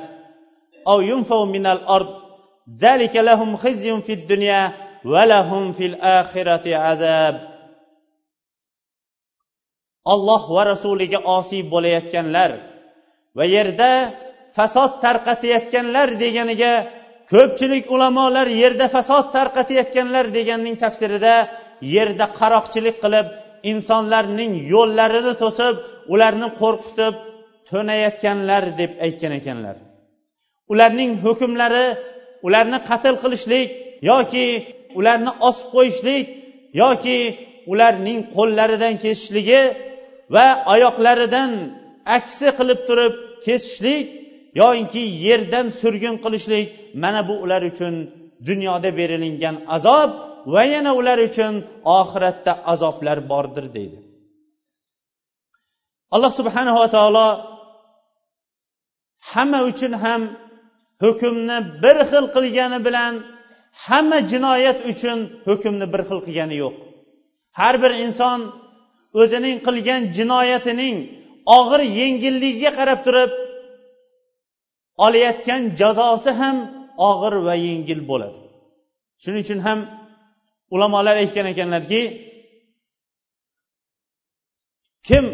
[0.88, 2.09] أو ينفوا من الأرض
[2.81, 4.71] ذلك لهم خزي في الدنيا
[5.05, 7.52] ولهم في الآخرة عذاب
[10.12, 12.50] alloh va rasuliga osiy bo'layotganlar
[13.36, 13.90] va yerda
[14.56, 16.72] fasod tarqatayotganlar deganiga
[17.32, 21.34] ko'pchilik ulamolar yerda fasod tarqatayotganlar deganning tafsirida
[21.94, 23.26] yerda qaroqchilik qilib
[23.72, 25.74] insonlarning yo'llarini to'sib
[26.14, 27.14] ularni qo'rqitib
[27.70, 29.76] to'nayotganlar deb aytgan ekanlar.
[30.72, 31.86] Ularning hukmlari
[32.46, 33.68] ularni qatl qilishlik
[34.10, 34.46] yoki
[34.98, 36.26] ularni osib qo'yishlik
[36.82, 37.18] yoki
[37.72, 39.60] ularning qo'llaridan kesishligi
[40.34, 41.50] va oyoqlaridan
[42.16, 44.06] aksi qilib turib kesishlik
[44.60, 46.68] yoinki yerdan surgun qilishlik
[47.02, 47.94] mana bu ular uchun
[48.48, 50.10] dunyoda berilingan azob
[50.54, 51.54] va yana ular uchun
[51.98, 53.98] oxiratda azoblar bordir deydi.
[56.14, 57.28] Alloh subhanava taolo
[59.32, 60.22] hamma uchun ham
[61.02, 63.14] hukmni bir xil qilgani bilan
[63.87, 66.74] hamma jinoyat uchun hukmni bir xil qilgani yo'q.
[67.60, 68.38] Har bir inson
[69.20, 70.96] o'zining qilgan jinoyatining
[71.59, 73.31] og'ir yengilligiga qarab turib
[75.07, 76.57] olayotgan jazosi ham
[77.11, 78.38] og'ir va yengil bo'ladi.
[79.22, 79.79] Shuning uchun ham
[80.74, 82.00] ulamolar aytgan ekanlarki
[85.09, 85.24] kim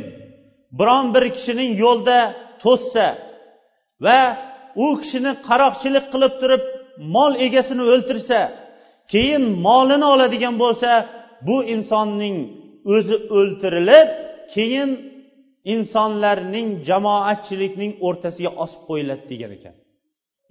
[0.79, 2.19] biron bir kishining yo'lda
[2.62, 3.07] to'ssa
[4.05, 4.21] va
[4.85, 6.62] u kishini qaroqchilik qilib turib
[7.14, 8.40] mol egasini o'ltirsa
[9.12, 10.90] keyin molini oladigan bo'lsa
[11.49, 12.37] bu insonning
[12.95, 14.09] o'zi o'ltirilib
[14.55, 14.90] keyin
[15.75, 19.75] insonlarning jamoatchilikning o'rtasiga osib qo'yiladi degan ekan.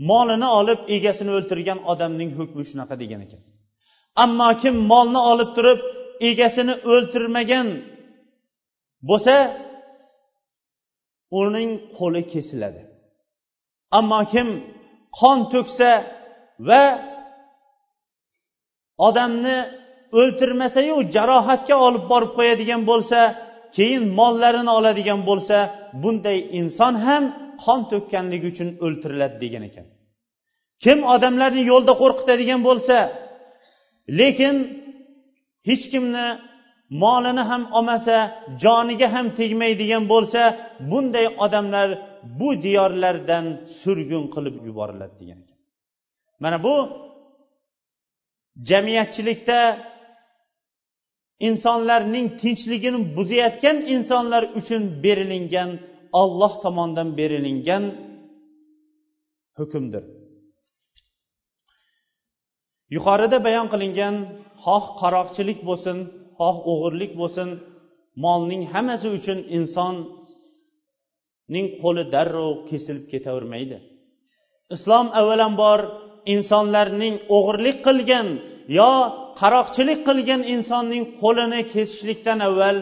[0.10, 3.42] Molini olib egasini o'ltirgan odamning hukmi shunaqa degan ekan.
[4.24, 5.80] Ammo kim molni olib turib
[6.30, 7.68] egasini o'ltirmagan
[9.10, 9.36] bo'lsa
[11.42, 12.82] uning qo'li kesiladi.
[14.00, 14.48] Ammo kim
[15.20, 15.92] qon to'ksa
[16.70, 16.84] va
[19.08, 19.58] odamni
[20.20, 23.20] o'ltirmasayu jarohatga olib borib qo'yadigan bo'lsa
[23.78, 25.58] keyin mollarini oladigan bo'lsa
[26.04, 27.24] bunday inson ham
[27.64, 29.86] qon to'kkanligi uchun o'ltiriladi degan ekan.
[30.84, 32.98] Kim odamlarni yo'lda qo'rqitadigan bo'lsa
[34.20, 34.56] lekin
[35.70, 36.26] hech kimni
[37.04, 38.16] molini ham olmasa
[38.64, 40.42] joniga ham tegmaydigan bo'lsa
[40.92, 41.90] bunday odamlar
[42.40, 43.46] bu diyorlardan
[43.82, 45.60] surgun qilib yuboriladi degan ekan.
[46.44, 46.76] Mana bu
[48.70, 49.60] jamiyatchilikda
[51.48, 55.70] insonlarning tinchligini buzayotgan insonlar uchun berilingan
[56.22, 57.84] olloh tomonidan berilingan
[59.58, 60.04] hukmdir.
[62.96, 64.16] Yuqorida bayon qilingan
[64.66, 65.98] xoh qaroqchilik bo'lsin
[66.40, 67.50] xoh o'g'irlik bo'lsin
[68.24, 70.08] molning hammasi uchun insonning
[71.82, 73.78] qo'li darrov kesilib ketavermaydi.
[74.76, 75.80] Islom avvalambor
[76.36, 78.28] insonlarning o'g'irlik qilgan
[78.80, 78.92] yo
[79.40, 82.78] qaroqchilik qilgan insonning qo'lini kesishlikdan avval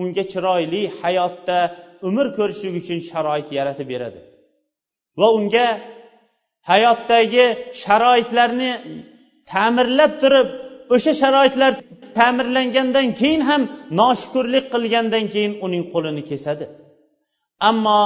[0.00, 1.58] unga chiroyli hayotda
[2.08, 4.20] umr ko'rishlik uchun sharoit yaratib beradi.
[5.20, 5.66] Va unga
[6.70, 7.44] hayotdagi
[7.82, 8.70] sharoitlarni
[9.52, 10.48] ta'mirlab turib
[10.94, 11.72] o'sha sharoitlar
[12.18, 13.62] ta'mirlangandan keyin ham
[14.00, 16.64] noshukurlik qilgandan keyin uning qo'lini kesadi.
[17.70, 18.00] Ammo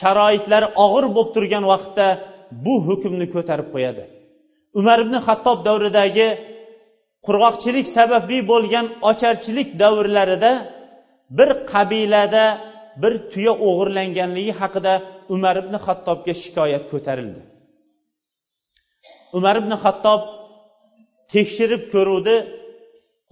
[0.00, 2.06] sharoitlar og'ir bo'lib turgan vaqtda
[2.64, 4.02] bu hukmni ko'tarib qo'yadi.
[4.80, 6.28] Umar ibn hattob davridagi
[7.26, 10.52] qurg'oqchilik sababli bo'lgan ocharchilik davrlarida
[11.38, 12.44] bir qabilada
[13.02, 14.94] bir tuya o'g'irlanganligi haqida
[15.34, 17.40] umar ibn xattobga shikoyat ko'tarildi.
[19.38, 20.20] Umar ibn xattob
[21.32, 22.36] tekshirib ko'ruvdi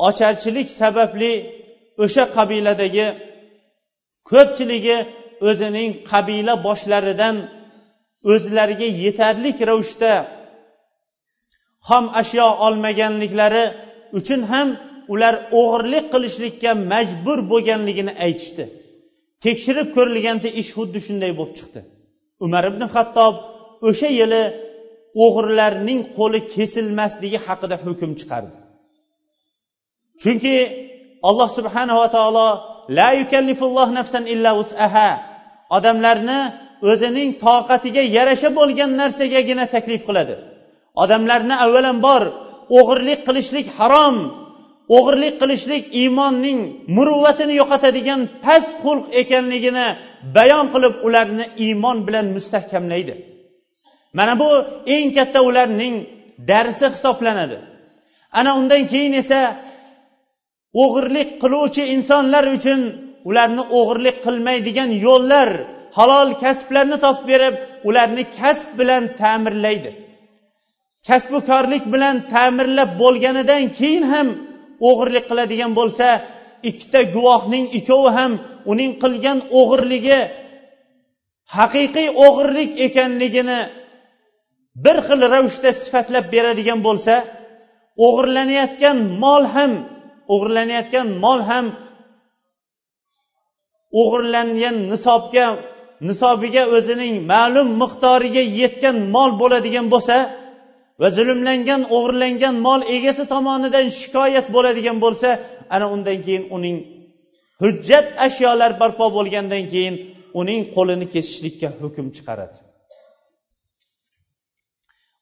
[0.09, 1.33] ocharchilik sababli
[2.05, 3.07] o'sha qabiladagi
[4.31, 4.99] ko'pchiligi
[5.49, 7.37] o'zining qabila boshlaridan
[8.33, 10.13] o'zlariga yetarli ravishda
[11.89, 13.65] xom ashyo olmaganliklari
[14.19, 14.69] uchun ham
[15.13, 18.65] ular o'g'irlik qilishlikka majbur bo'lganligini aytishdi.
[19.45, 21.81] Tekshirib ko'rilganda ish xuddi shunday bo'lib chiqdi.
[22.45, 23.35] Umar ibn hattob
[23.89, 24.43] o'sha yili
[25.25, 28.57] o'g'irlarning qo'li kesilmasligi haqida hukm chiqardi.
[30.23, 30.55] Chunki
[31.29, 32.49] alloh subhanava taolo
[32.99, 35.09] la yukallifulloh nafsan illa usaha
[35.77, 36.41] odamlarni
[36.91, 40.35] o'zining toqatiga yarasha bo'lgan narsagagina taklif qiladi.
[41.03, 42.23] Odamlarni avvalambor
[42.79, 44.17] o'g'irlik qilishlik harom.
[44.97, 46.59] O'g'irlik qilishlik iymonning
[46.97, 49.87] muruvvatini yo'qotadigan past xulq ekanligini
[50.37, 53.15] bayon qilib ularni iymon bilan mustahkamlaydi.
[54.19, 54.51] Mana bu
[54.95, 55.95] eng katta ularning
[56.51, 57.59] darsi hisoblanadi.
[58.39, 59.41] Ana undan keyin esa
[60.83, 62.81] o'g'irlik qiluvchi insonlar uchun
[63.29, 65.51] ularni o'g'irlik qilmaydigan yo'llar
[65.99, 67.55] halol kasblarni topib berib
[67.89, 69.91] ularni kasb bilan ta'mirlaydi.
[71.07, 74.29] Kasbukorlik bilan ta'mirlab bo'lganidan keyin ham
[74.89, 76.09] o'g'irlik qiladigan bo'lsa
[76.71, 78.33] ikkita guvohning ikkovi ham
[78.73, 80.21] uning qilgan o'g'irligi
[81.57, 83.61] haqiqiy o'g'irlik ekanligini
[84.85, 87.15] bir xil ravishda sifatlab beradigan bo'lsa
[88.07, 89.73] o'g'irlanayotgan mol ham
[90.33, 91.67] o'g'irlanayotgan mol ham
[94.01, 95.47] o'g'irlangan nisobga
[96.09, 100.17] nisobiga o'zining ma'lum miqdoriga yetgan mol bo'ladigan bo'lsa
[101.01, 105.29] va zulmlangan o'g'irlangan mol egasi tomonidan shikoyat bo'ladigan bo'lsa
[105.75, 106.77] ana undan keyin uning
[107.63, 109.95] hujjat ashyolar barpo bo'lgandan keyin
[110.41, 112.59] uning qo'lini kesishlikka hukm chiqaradi.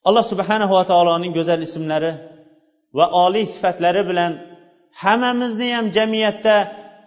[0.07, 2.11] Alloh subhanahu va taoloning go'zal ismlari
[2.97, 4.31] va oliy sifatlari bilan
[5.03, 6.55] hammamizni ham jamiyatda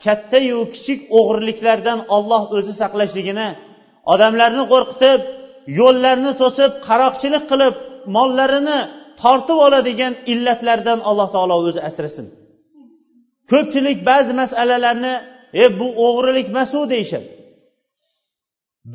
[0.05, 3.49] kattayu kichik o'g'irliklardan olloh o'zi saqlashligini
[4.13, 5.21] odamlarni qo'rqitib
[5.81, 7.75] yo'llarni to'sib qaroqchilik qilib
[8.17, 8.79] mollarini
[9.23, 12.27] tortib oladigan illatlardan alloh taolo o'zi asrasin.
[13.51, 15.15] Ko'pchilik ba'zi masalalarni
[15.65, 17.29] e bu o'g'rilik emasu deyishadi.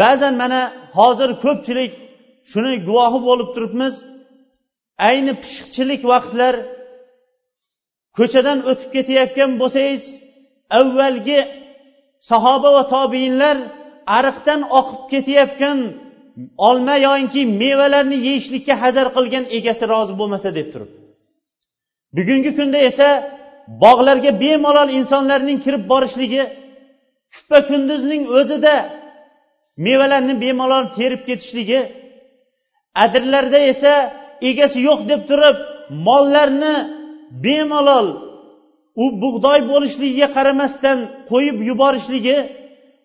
[0.02, 0.62] Ba'zan mana
[0.98, 1.92] hozir ko'pchilik
[2.52, 3.96] shuni guvohi bo'lib turibmiz.
[5.08, 6.56] Ayni pishiqchilik vaqtlar
[8.18, 10.04] ko'chadan o'tib ketayotgan bo'lsangiz
[10.80, 11.40] avvalgi
[12.30, 13.58] sahoba va tobiinlar
[14.18, 15.78] ariqdan oqib ketayotgan
[16.58, 20.92] olma yoinki mevalarni yeyishlikka hazar qilgan egasi rozi bo'lmasa deb turib
[22.18, 23.08] bugungi kunda esa
[23.84, 26.44] bog'larga bemalol insonlarning kirib borishligi
[27.34, 28.76] kuppa kunduzning o'zida
[29.86, 31.80] mevalarni bemalol terib ketishligi
[33.04, 33.94] adirlarda esa
[34.50, 35.58] egasi yo'q deb turib
[36.08, 36.76] mollarni
[37.46, 38.08] bemalol
[39.04, 40.98] u bug'doy bo'lishligiga qaramasdan
[41.32, 42.38] qo'yib yuborishligi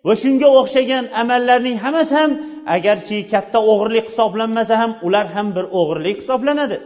[0.06, 2.30] va shunga o'xshagan amallarning hammasi ham
[2.76, 6.76] agarchi katta o'g'irlik hisoblanmasa ham ular ham bir o'g'irlik hisoblanadi.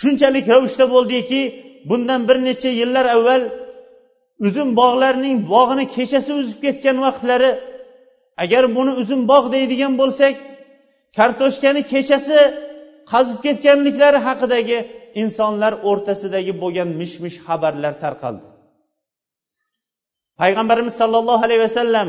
[0.00, 1.40] Shunchalik ravishda bo'ldiki
[1.90, 3.42] bundan bir necha yillar avval
[4.46, 7.50] uzum bog'larning bog'ini kechasi uzib ketgan vaqtlari
[8.44, 10.34] agar buni uzum bog' deydigan bo'lsak
[11.18, 12.38] kartoshkani kechasi
[13.12, 14.78] qazib ketganliklari haqidagi
[15.22, 18.46] insonlar o'rtasidagi bo'lgan mish mish xabarlar tarqaldi.
[20.40, 22.08] Payg'ambarimiz sollallohu alayhi vasallam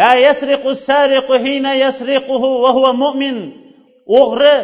[0.00, 3.36] la yasriqu sariqu hina yasriquhu va huwa mu'min.
[4.20, 4.54] O'g'ri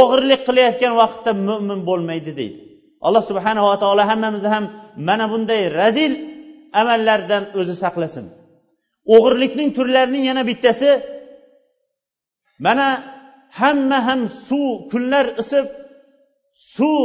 [0.00, 2.58] o'g'irlik qilayotgan vaqtda mo'min bo'lmaydi deydi.
[3.06, 4.64] Alloh subhanava taolo hammamizni ham
[5.08, 6.12] mana bunday razil
[6.80, 8.26] amallardan o'zi saqlasin.
[9.14, 10.90] O'g'irlikning turlarining yana bittasi
[12.66, 12.88] mana
[13.60, 15.66] hamma ham suv kunlar isib
[16.76, 17.00] suv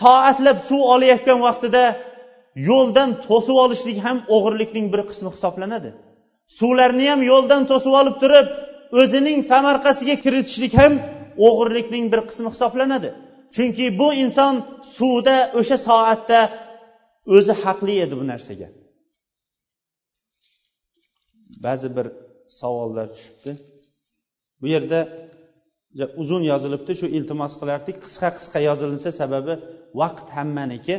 [0.00, 1.84] soatlab suv olayotgan vaqtida
[2.68, 5.90] yo'ldan to'sib olishlik ham o'g'irlikning bir qismi hisoblanadi.
[6.58, 8.46] Suvlarni ham yo'ldan to'sib olib turib
[9.00, 10.92] o'zining tamarqasiga kiritishlik ham
[11.46, 13.10] o'g'irlikning bir qismi hisoblanadi.
[13.54, 14.54] Chunki bu inson
[14.96, 16.40] suvda o'sha soatda
[17.36, 18.68] o'zi haqli edi bu narsaga.
[21.64, 22.06] Ba'zi bir
[22.60, 23.52] savollar tushibdi.
[24.60, 25.00] Bu yerda
[26.22, 27.96] uzun yozilibdi shu iltimos qilardik.
[28.04, 29.54] Qisqa qisqa yozilinsa sababi
[30.00, 30.96] vaqt hammaniki.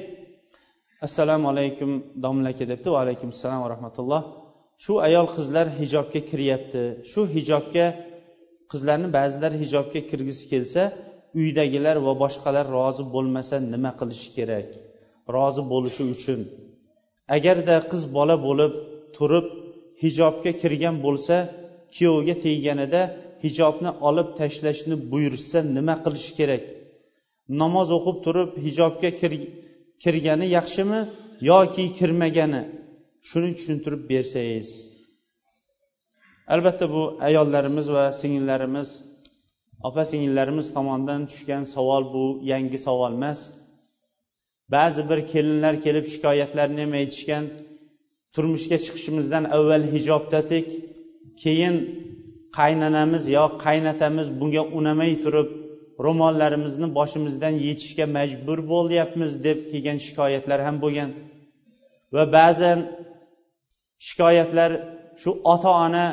[1.08, 1.92] Assalomu alaykum
[2.24, 2.88] domla aka debdi.
[2.94, 4.22] Va alaykum assalom va rahmatulloh.
[4.84, 6.84] Shu ayol qizlar hijobga kiryapti.
[7.12, 7.86] Shu hijobga
[8.72, 10.84] qizlarni ba'zilari hijobga kirgisi kelsa
[11.40, 14.70] uydagilar va boshqalar rozi bo'lmasa nima qilishi kerak?
[15.36, 16.40] Rozi bo'lishi uchun.
[17.38, 18.74] Agarda qiz bola bo'lib
[19.18, 19.48] turib
[20.04, 21.36] hijobga kirgan bo'lsa
[21.96, 23.02] kuyovga tegganida
[23.44, 26.64] hijobni olib tashlashni buyursa nima qilish kerak?
[27.62, 29.10] Namoz o'qib turib hijobga
[30.04, 31.00] kirgani yaxshimi
[31.52, 32.62] yoki kirmagani?
[33.30, 34.70] Shuni tushuntirib bersangiz.
[36.54, 38.90] Albatta bu ayollarimiz va singillarimiz
[39.88, 43.40] opa singillarimiz tomonidan tushgan savol bu yangi savol emas.
[44.76, 47.46] Ba'zi bir kelinlar kelib shikoyatlarini ham aytishgan
[48.34, 50.68] turmushga chiqishimizdan avval hijobdadik
[51.44, 51.76] keyin
[52.60, 55.50] qaynanamiz yo qaynatamiz bunga unamay turib
[56.06, 61.10] ro'mollarimizni boshimizdan yechishga majbur bo'lyapmiz deb kelgan shikoyatlar ham bo'lgan.
[62.16, 62.80] Va ba'zan
[64.06, 64.72] shikoyatlar
[65.22, 66.06] shu ota ona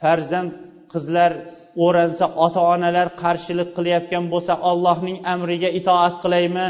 [0.00, 0.50] farzand
[0.92, 1.30] qizlar
[1.84, 6.66] o'ransa ota onalar qarshilik qilayotgan bo'lsa ollohning amriga itoat qilaymi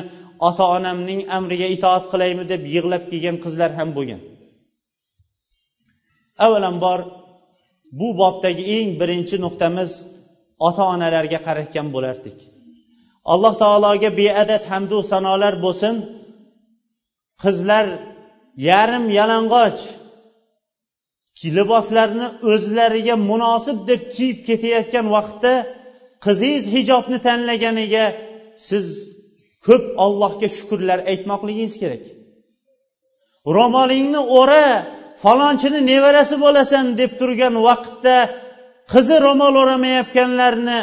[0.49, 4.21] ota onamning amriga itoat qilaymi deb yig'lab kelgan qizlar ham bo'lgan.
[6.45, 7.01] Avvalambor
[7.99, 9.91] bu bobdagi eng birinchi nuqtamiz
[10.69, 12.39] ota onalarga qaratgan bo'lardik.
[13.33, 15.95] Alloh taologa beadad hamdu sanolar bo'lsin.
[17.43, 17.85] Qizlar
[18.69, 19.81] yarim yalang'och
[21.57, 25.53] liboslarni o'zlariga munosib deb kiyib ketayotgan vaqtda
[26.25, 28.05] qizingiz hijobni tanlaganiga
[28.69, 28.87] siz
[29.67, 32.05] ko'p ollohga shukurlar aytmoqligingiz kerak.
[33.57, 34.67] Ro'molingni o'ra
[35.23, 38.17] falonchini nevarasi bo'lasan deb turgan vaqtda
[38.93, 40.79] qizi ro'mol o'ramayotganlarni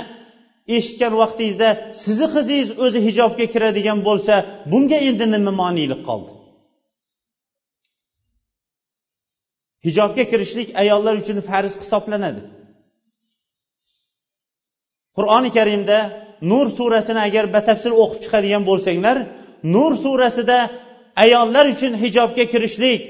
[0.78, 1.70] eshitgan vaqtingizda
[2.04, 4.34] sizni qizingiz o'zi hijobga kiradigan bo'lsa
[4.72, 6.32] bunga endi nima moniylik qoldi?
[9.88, 12.42] Hijobga kirishlik ayollar uchun farz hisoblanadi.
[15.18, 16.00] Qur'oni karimda
[16.52, 19.18] nur surasini agar batafsil o'qib chiqadigan bo'lsanglar
[19.76, 20.60] nur surasida
[21.24, 23.02] ayollar uchun hijobga kirishlik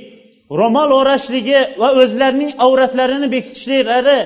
[0.59, 4.17] ro'mol o'rashligi va o'zlarining avratlarini bekitishliklari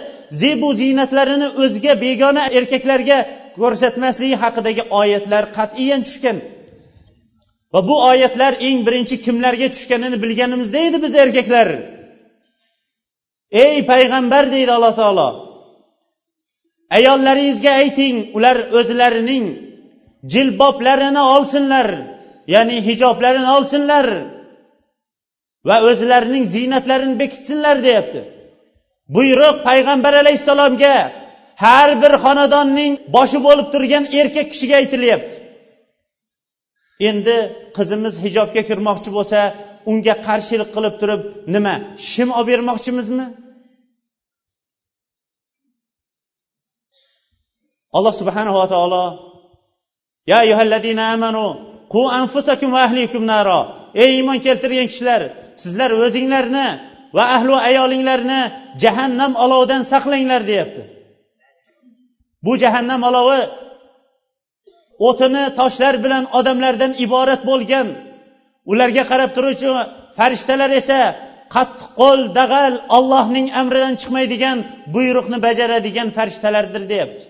[0.42, 3.18] zebu ziynatlarini o'ziga begona erkaklarga
[3.58, 6.38] ko'rsatmasligi haqidagi oyatlar qat'iyan tushgan.
[7.74, 11.68] Va bu oyatlar eng birinchi kimlarga tushganini bilganimizda edi biz erkaklar.
[13.52, 15.30] Ey payg'ambar deydi alloh taolo
[16.98, 19.46] ayollaringizga ayting ular o'zlarining
[20.34, 21.88] jilboblarini olsinlar
[22.54, 24.08] ya'ni hijoblarini olsinlar
[25.68, 28.22] va o'zlarining ziynatlarini bekitsinlar deyapti.
[29.16, 30.96] Buyruq payg'ambar alayhissalomga
[31.64, 35.34] har bir xonadonning boshi bo'lib turgan erkak kishiga aytilyapti.
[37.10, 37.38] Endi
[37.78, 39.40] qizimiz hijobga kirmoqchi bo'lsa
[39.90, 41.22] unga qarshilik qilib turib
[41.54, 41.74] nima
[42.10, 43.26] shim olib bermoqchimizmi?
[47.98, 49.06] Alloh subhanava taolo
[50.30, 51.46] ya ayyuhallazina amanu
[51.94, 53.62] qu anfusakum va ahlikum naro.
[54.04, 55.22] Ey iymon keltirgan kishilar
[55.64, 56.68] sizlar o'zinglarni
[57.18, 58.42] va ahli ayolinglarni
[58.84, 60.82] jahannam olovidan saqlanglar deyapti.
[62.46, 63.42] Bu jahannam olovi
[65.08, 67.88] o'tini toshlar bilan odamlardan iborat bo'lgan
[68.72, 69.70] ularga qarab turuvchi
[70.18, 71.00] farishtalar esa
[71.56, 74.58] qattiq qo'l dag'al ollohning amridan chiqmaydigan
[74.96, 77.24] buyruqni bajaradigan farishtalardir deyapti.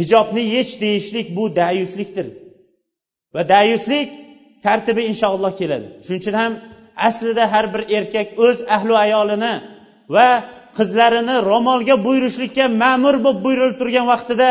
[0.00, 2.26] Hijobni yech deyishlik bu dayuslikdir.
[3.34, 4.08] Va dayuslik
[4.66, 5.86] tartibi inshaalloh keladi.
[6.04, 6.52] Shuning uchun ham
[7.08, 9.54] aslida har bir erkak o'z ahli ayolini
[10.14, 10.28] va
[10.78, 14.48] qizlarini ro'molga buyurishlikka ma'mur bo'lib buyurilib turgan vaqtida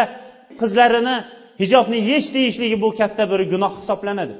[0.61, 1.15] qizlarini
[1.61, 4.35] hijobni yech deyishligi bu katta bir gunoh hisoblanadi.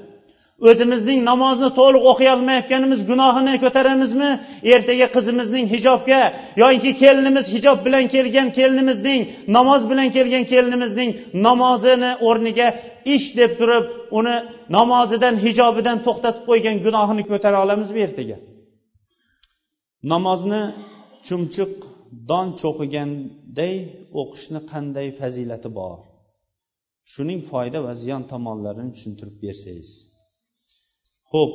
[0.70, 4.30] O'zimizning namozni to'liq o'qiy olmayotganimiz gunohini ko'taramizmi?
[4.74, 6.22] Ertaga qizimizning hijobga
[6.64, 9.22] yoki kelinimiz hijob bilan kelgan kelinimizning
[9.58, 11.10] namoz bilan kelgan kelinimizning
[11.48, 12.68] namozini o'rniga
[13.16, 13.86] ish deb turib
[14.20, 14.36] uni
[14.78, 18.38] namozidan hijobidan to'xtatib qo'ygan gunohini ko'tara olamizmi ertaga?
[20.14, 20.62] Namozni
[21.28, 21.74] chumchuq
[22.30, 23.76] don cho'qiganday
[24.22, 25.98] o'qishni qanday fazilati bor?
[27.12, 29.92] Shuning foyda va ziyon tomonlarini tushuntirib bersangiz.
[31.32, 31.52] Ho'p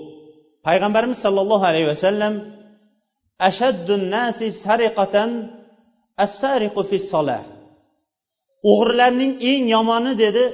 [0.66, 2.34] payg'ambarimiz sollallohu alayhi vasallam
[3.48, 5.30] ashaddun nasi sariqatan
[6.24, 7.42] as-sariqu fi solah
[8.70, 10.44] o'g'rilarning eng yomoni dedi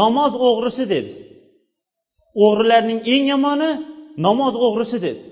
[0.00, 1.12] namoz o'g'risi dedi.
[2.44, 3.70] O'g'rilarning eng yomoni
[4.26, 5.22] namoz o'g'risi dedi.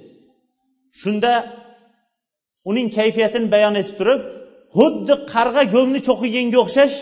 [1.01, 1.33] Shunda
[2.71, 4.21] uning kayfiyatini bayon etib turib
[4.77, 6.97] xuddi qarg'a go'ngni cho'qiganga o'xshash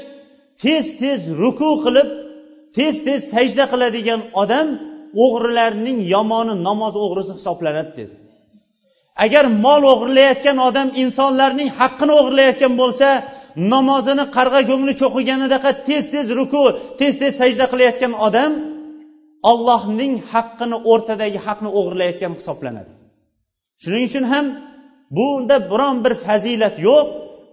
[0.63, 2.09] tez tez ruku qilib
[2.77, 4.67] tez tez sajda qiladigan odam
[5.25, 8.15] o'g'rilarning yomoni namoz o'g'risi hisoblanadi dedi.
[9.25, 13.09] Agar mol o'g'irlayotgan odam insonlarning haqqini o'g'irlayotgan bo'lsa
[13.75, 16.63] namozini qarg'a ko'ngli cho'qiganidaqa tez tez ruku
[17.01, 18.53] tez tez sajda qilayotgan odam
[19.51, 22.93] ollohning haqqini o'rtadagi haqni o'g'irlayotgan hisoblanadi.
[23.83, 24.47] Shuning uchun ham
[25.17, 27.07] bunda biron bir fazilat yo'q.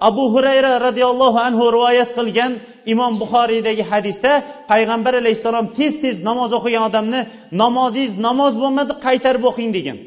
[0.08, 2.52] Abu hurayra roziyallohu anhu rivoyat qilgan
[2.94, 4.32] imom buxoriydagi hadisda
[4.72, 7.22] payg'ambar alayhissalom tez tez namoz o'qigan odamni
[7.64, 9.98] namozingiz namoz bo'lmadi qaytarib o'qing degan.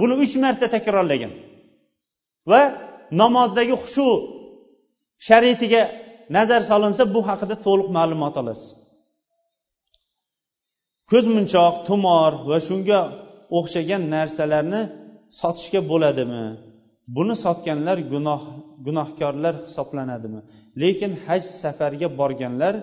[0.00, 1.32] Buni uch marta takrorlagan.
[2.50, 2.62] Va
[3.22, 4.08] namozdagi xushu
[5.28, 5.82] sharitiga
[6.36, 8.68] nazar solinsa bu haqida to'liq ma'lumot olasiz.
[11.10, 13.00] Ko'zmunchoq tumor va shunga
[13.58, 14.82] o'xshagan narsalarni
[15.40, 16.44] sotishga bo'ladimi?
[17.16, 18.42] Buni sotganlar gunoh
[18.86, 20.40] gunohkorlar hisoblanadimi?
[20.82, 22.74] Lekin haj safarga borganlar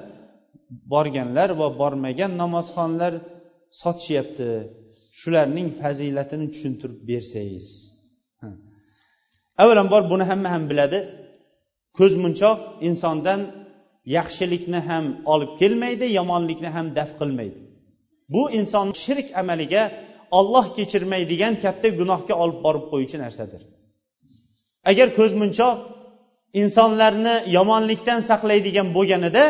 [0.93, 3.13] borganlar va bormagan namozxonlar
[3.81, 4.49] sotishyapti.
[5.19, 7.67] Shularning fazilatini tushuntirib bersangiz.
[9.61, 10.99] Avvalambor buni hamma ham biladi.
[11.97, 13.41] Ko'zmunchoq insondan
[14.17, 17.59] yaxshilikni ham olib kelmaydi yomonlikni ham daf qilmaydi.
[18.33, 19.83] Bu inson shirk amaliga
[20.39, 23.61] olloh kechirmaydigan katta gunohga olib borib qo'yuvchi narsadir.
[24.89, 25.77] Agar ko'zmunchoq
[26.61, 29.43] insonlarni yomonlikdan saqlaydigan bo'lganida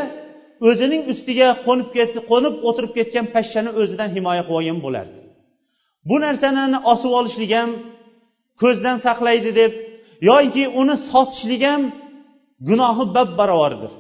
[0.70, 5.20] o'zining ustiga qo'nib ketdi qo'nib o'tirib ketgan pashshani o'zidan himoya qilib olgan bo'lardi.
[6.10, 7.70] Bu narsani osib olishlik ham
[8.62, 9.72] ko'zdan saqlaydi deb
[10.30, 11.82] yoki uni sotishlik ham
[12.70, 13.92] gunohi bab barobardir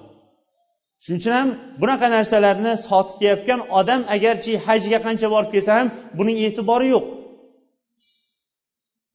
[1.03, 1.49] shuning uchun ham
[1.81, 5.87] bunaqa narsalarni sotib kelayotgan odam agarchi hajga qancha borib kelsa ham
[6.19, 7.05] buning e'tibori yo'q.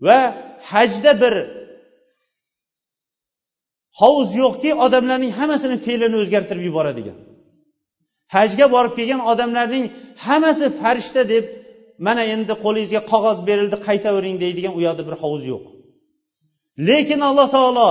[0.07, 0.19] Va
[0.73, 1.35] hajda bir
[4.01, 7.17] hovuz yo'qki odamlarning hammasini fe'lini o'zgartirib yuboradigan.
[8.35, 9.85] Hajga borib kelgan odamlarning
[10.27, 11.45] hammasi farishta deb
[12.07, 15.65] mana endi qo'lingizga qog'oz berildi qaytavering deydigan u yoqda bir hovuz yo'q.
[16.89, 17.89] Lekin alloh taolo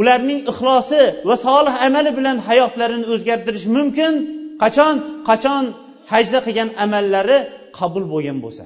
[0.00, 4.12] ularning ixlosi va solih amali bilan hayotlarini o'zgartirish mumkin.
[4.62, 4.94] Qachon?
[5.28, 5.64] Qachon
[6.12, 7.38] hajda qilgan amallari
[7.78, 8.64] qabul bo'lgan bo'lsa.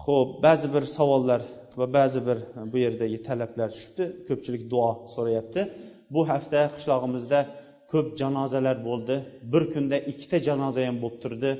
[0.00, 1.40] Ho'p ba'zi bir savollar
[1.78, 4.04] va ba'zi bir e, bu yerdagi talablar tushibdi.
[4.28, 5.60] Ko'pchilik duo so'rayapti.
[6.14, 7.40] Bu hafta qishlog'imizda
[7.92, 9.14] ko'p janozalar bo'ldi.
[9.52, 11.50] Bir kunda ikkita janoza ham bo'lib turdi.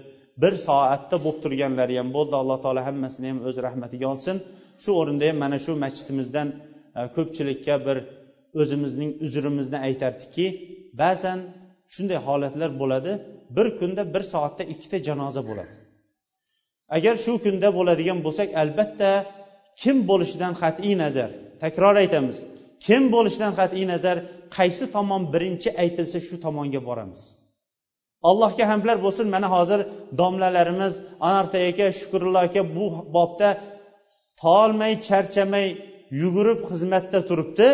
[0.43, 2.35] Bir soatda bo'lib turganlari ham bo'ldi.
[2.43, 4.37] Alloh taolo hammasini ham o'z rahmatiga olsin.
[4.83, 6.49] Shu o'rinda ham mana shu masjidimizdan
[6.99, 7.97] e, ko'pchilikka bir
[8.61, 10.47] o'zimizning uzrimizni aytardikki
[11.03, 11.39] ba'zan
[11.95, 13.13] shunday holatlar bo'ladi.
[13.57, 15.73] Bir kunda bir soatda ikkita janoza bo'ladi.
[16.97, 19.11] Agar shu kunda bo'ladigan bo'lsak albatta
[19.83, 21.31] kim bo'lishidan qat'iy nazar?
[21.63, 22.37] Takror aytamiz.
[22.87, 24.17] Kim bo'lishidan qat'iy nazar?
[24.57, 27.23] Qaysi tomon birinchi aytilsa shu tomonga boramiz.
[28.29, 29.27] Allohga hamdlar bo'lsin.
[29.35, 29.81] Mana hozir
[30.21, 30.95] domlalarimiz
[31.29, 33.49] anarta aka shukurullo aka bu bobda
[34.43, 35.67] tolmay charchamay
[36.23, 37.69] yugurib xizmatda turibdi.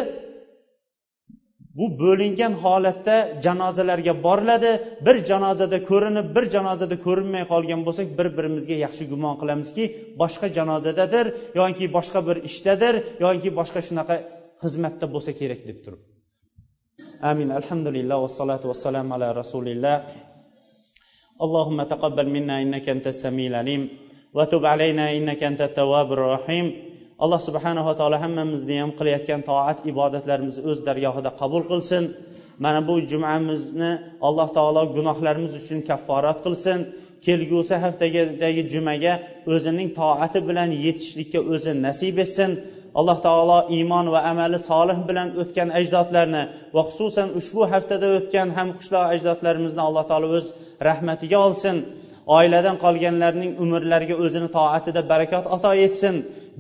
[1.78, 3.16] bu bo'lingan holatda
[3.46, 4.72] janozalarga boriladi
[5.06, 9.84] bir janozada ko'rinib bir janozada ko'rinmay qolgan bo'lsak bir birimizga yaxshi gumon qilamizki
[10.22, 11.26] boshqa janozadadir
[11.60, 12.94] yoki boshqa bir ishdadir
[13.26, 14.16] yoki boshqa shunaqa
[14.64, 16.02] xizmatda bo'lsa kerak deb turib
[17.32, 19.96] amin alhamdulillah vassalotu vassalam ala rasulillah
[21.46, 23.82] اللهم تقبل منا إنك أنت السميع العليم
[24.38, 26.66] وتب علينا إنك أنت التواب الرحيم
[27.25, 32.05] alloh subhanava taolo hammamizni ham qilayotgan toat ibodatlarimizni o'z dargohida qabul qilsin.
[32.64, 33.91] Mana bu jumamizni
[34.29, 36.79] alloh taolo gunohlarimiz uchun kafforat qilsin.
[37.27, 39.14] Kelgusi haftadagi jumaga
[39.55, 42.51] o'zining toati bilan yetishlikka o'zi nasib etsin.
[43.01, 46.43] Alloh taolo iymon va amali solih bilan o'tgan ajdodlarni
[46.75, 50.47] va xususan ushbu haftada o'tgan ham qishloq ajdodlarimizni alloh taolo o'z
[50.89, 51.77] rahmatiga olsin.
[52.39, 56.14] Oiladan qolganlarning umrlariga o'zini toatida barakot ato etsin.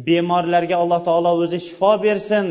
[0.08, 2.46] Bemorlarga alloh taolo o'zi shifo bersin.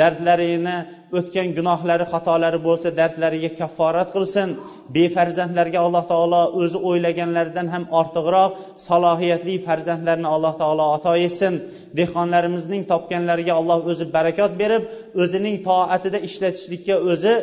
[0.00, 0.76] Dardlarini
[1.18, 4.48] o'tgan gunohlari xatolari bo'lsa dardlariga kafforat qilsin.
[4.96, 8.50] Befarzandlarga alloh taolo o'zi o'ylaganlaridan ham ortiqroq
[8.88, 11.54] salohiyatli farzandlarni alloh taolo ato etsin.
[11.98, 14.82] Dehqonlarimizning topganlariga alloh o'zi barakot berib
[15.22, 17.34] o'zining toatida ishlatishlikka o'zi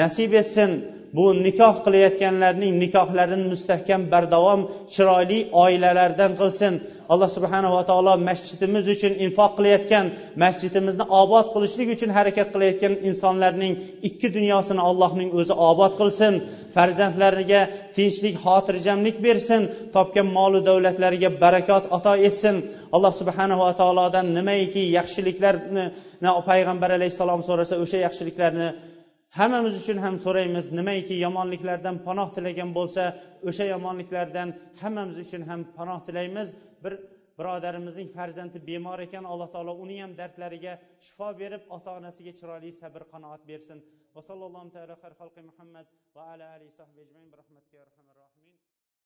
[0.00, 0.70] nasib etsin.
[1.16, 4.60] Bu nikoh qilayotganlarning nikohlarini mustahkam bardavom
[4.94, 6.74] chiroyli oilalardan qilsin.
[7.12, 10.06] Alloh subhanava taolo masjidimiz uchun infoq qilayotgan
[10.42, 13.72] masjidimizni obod qilishlik uchun harakat qilayotgan insonlarning
[14.08, 16.34] ikki dunyosini allohning o'zi obod qilsin.
[16.74, 17.60] Farzandlariga
[17.96, 19.62] tinchlik xotirjamlik bersin.
[19.96, 22.56] Topgan molu davlatlariga barakot ato etsin.
[22.96, 25.84] Alloh subhanava taolodan nimaiki yaxshiliklarni
[26.50, 28.68] payg'ambar alayhissalom so'rasa o'sha yaxshiliklarni
[29.38, 33.02] hammamiz uchun ham so'raymiz nimaiki yomonliklardan panoh tilagan bo'lsa
[33.48, 34.48] o'sha yomonliklardan
[34.82, 36.48] hammamiz uchun ham panoh tilaymiz.
[36.84, 36.94] Bir
[37.38, 40.72] birodarimizning farzandi bemor ekan alloh taolo uni ham dardlariga
[41.06, 43.78] shifo berib ota onasiga chiroyli sabr qanoat bersin.
[44.14, 46.72] Va sallallohu muhammad va ala alihi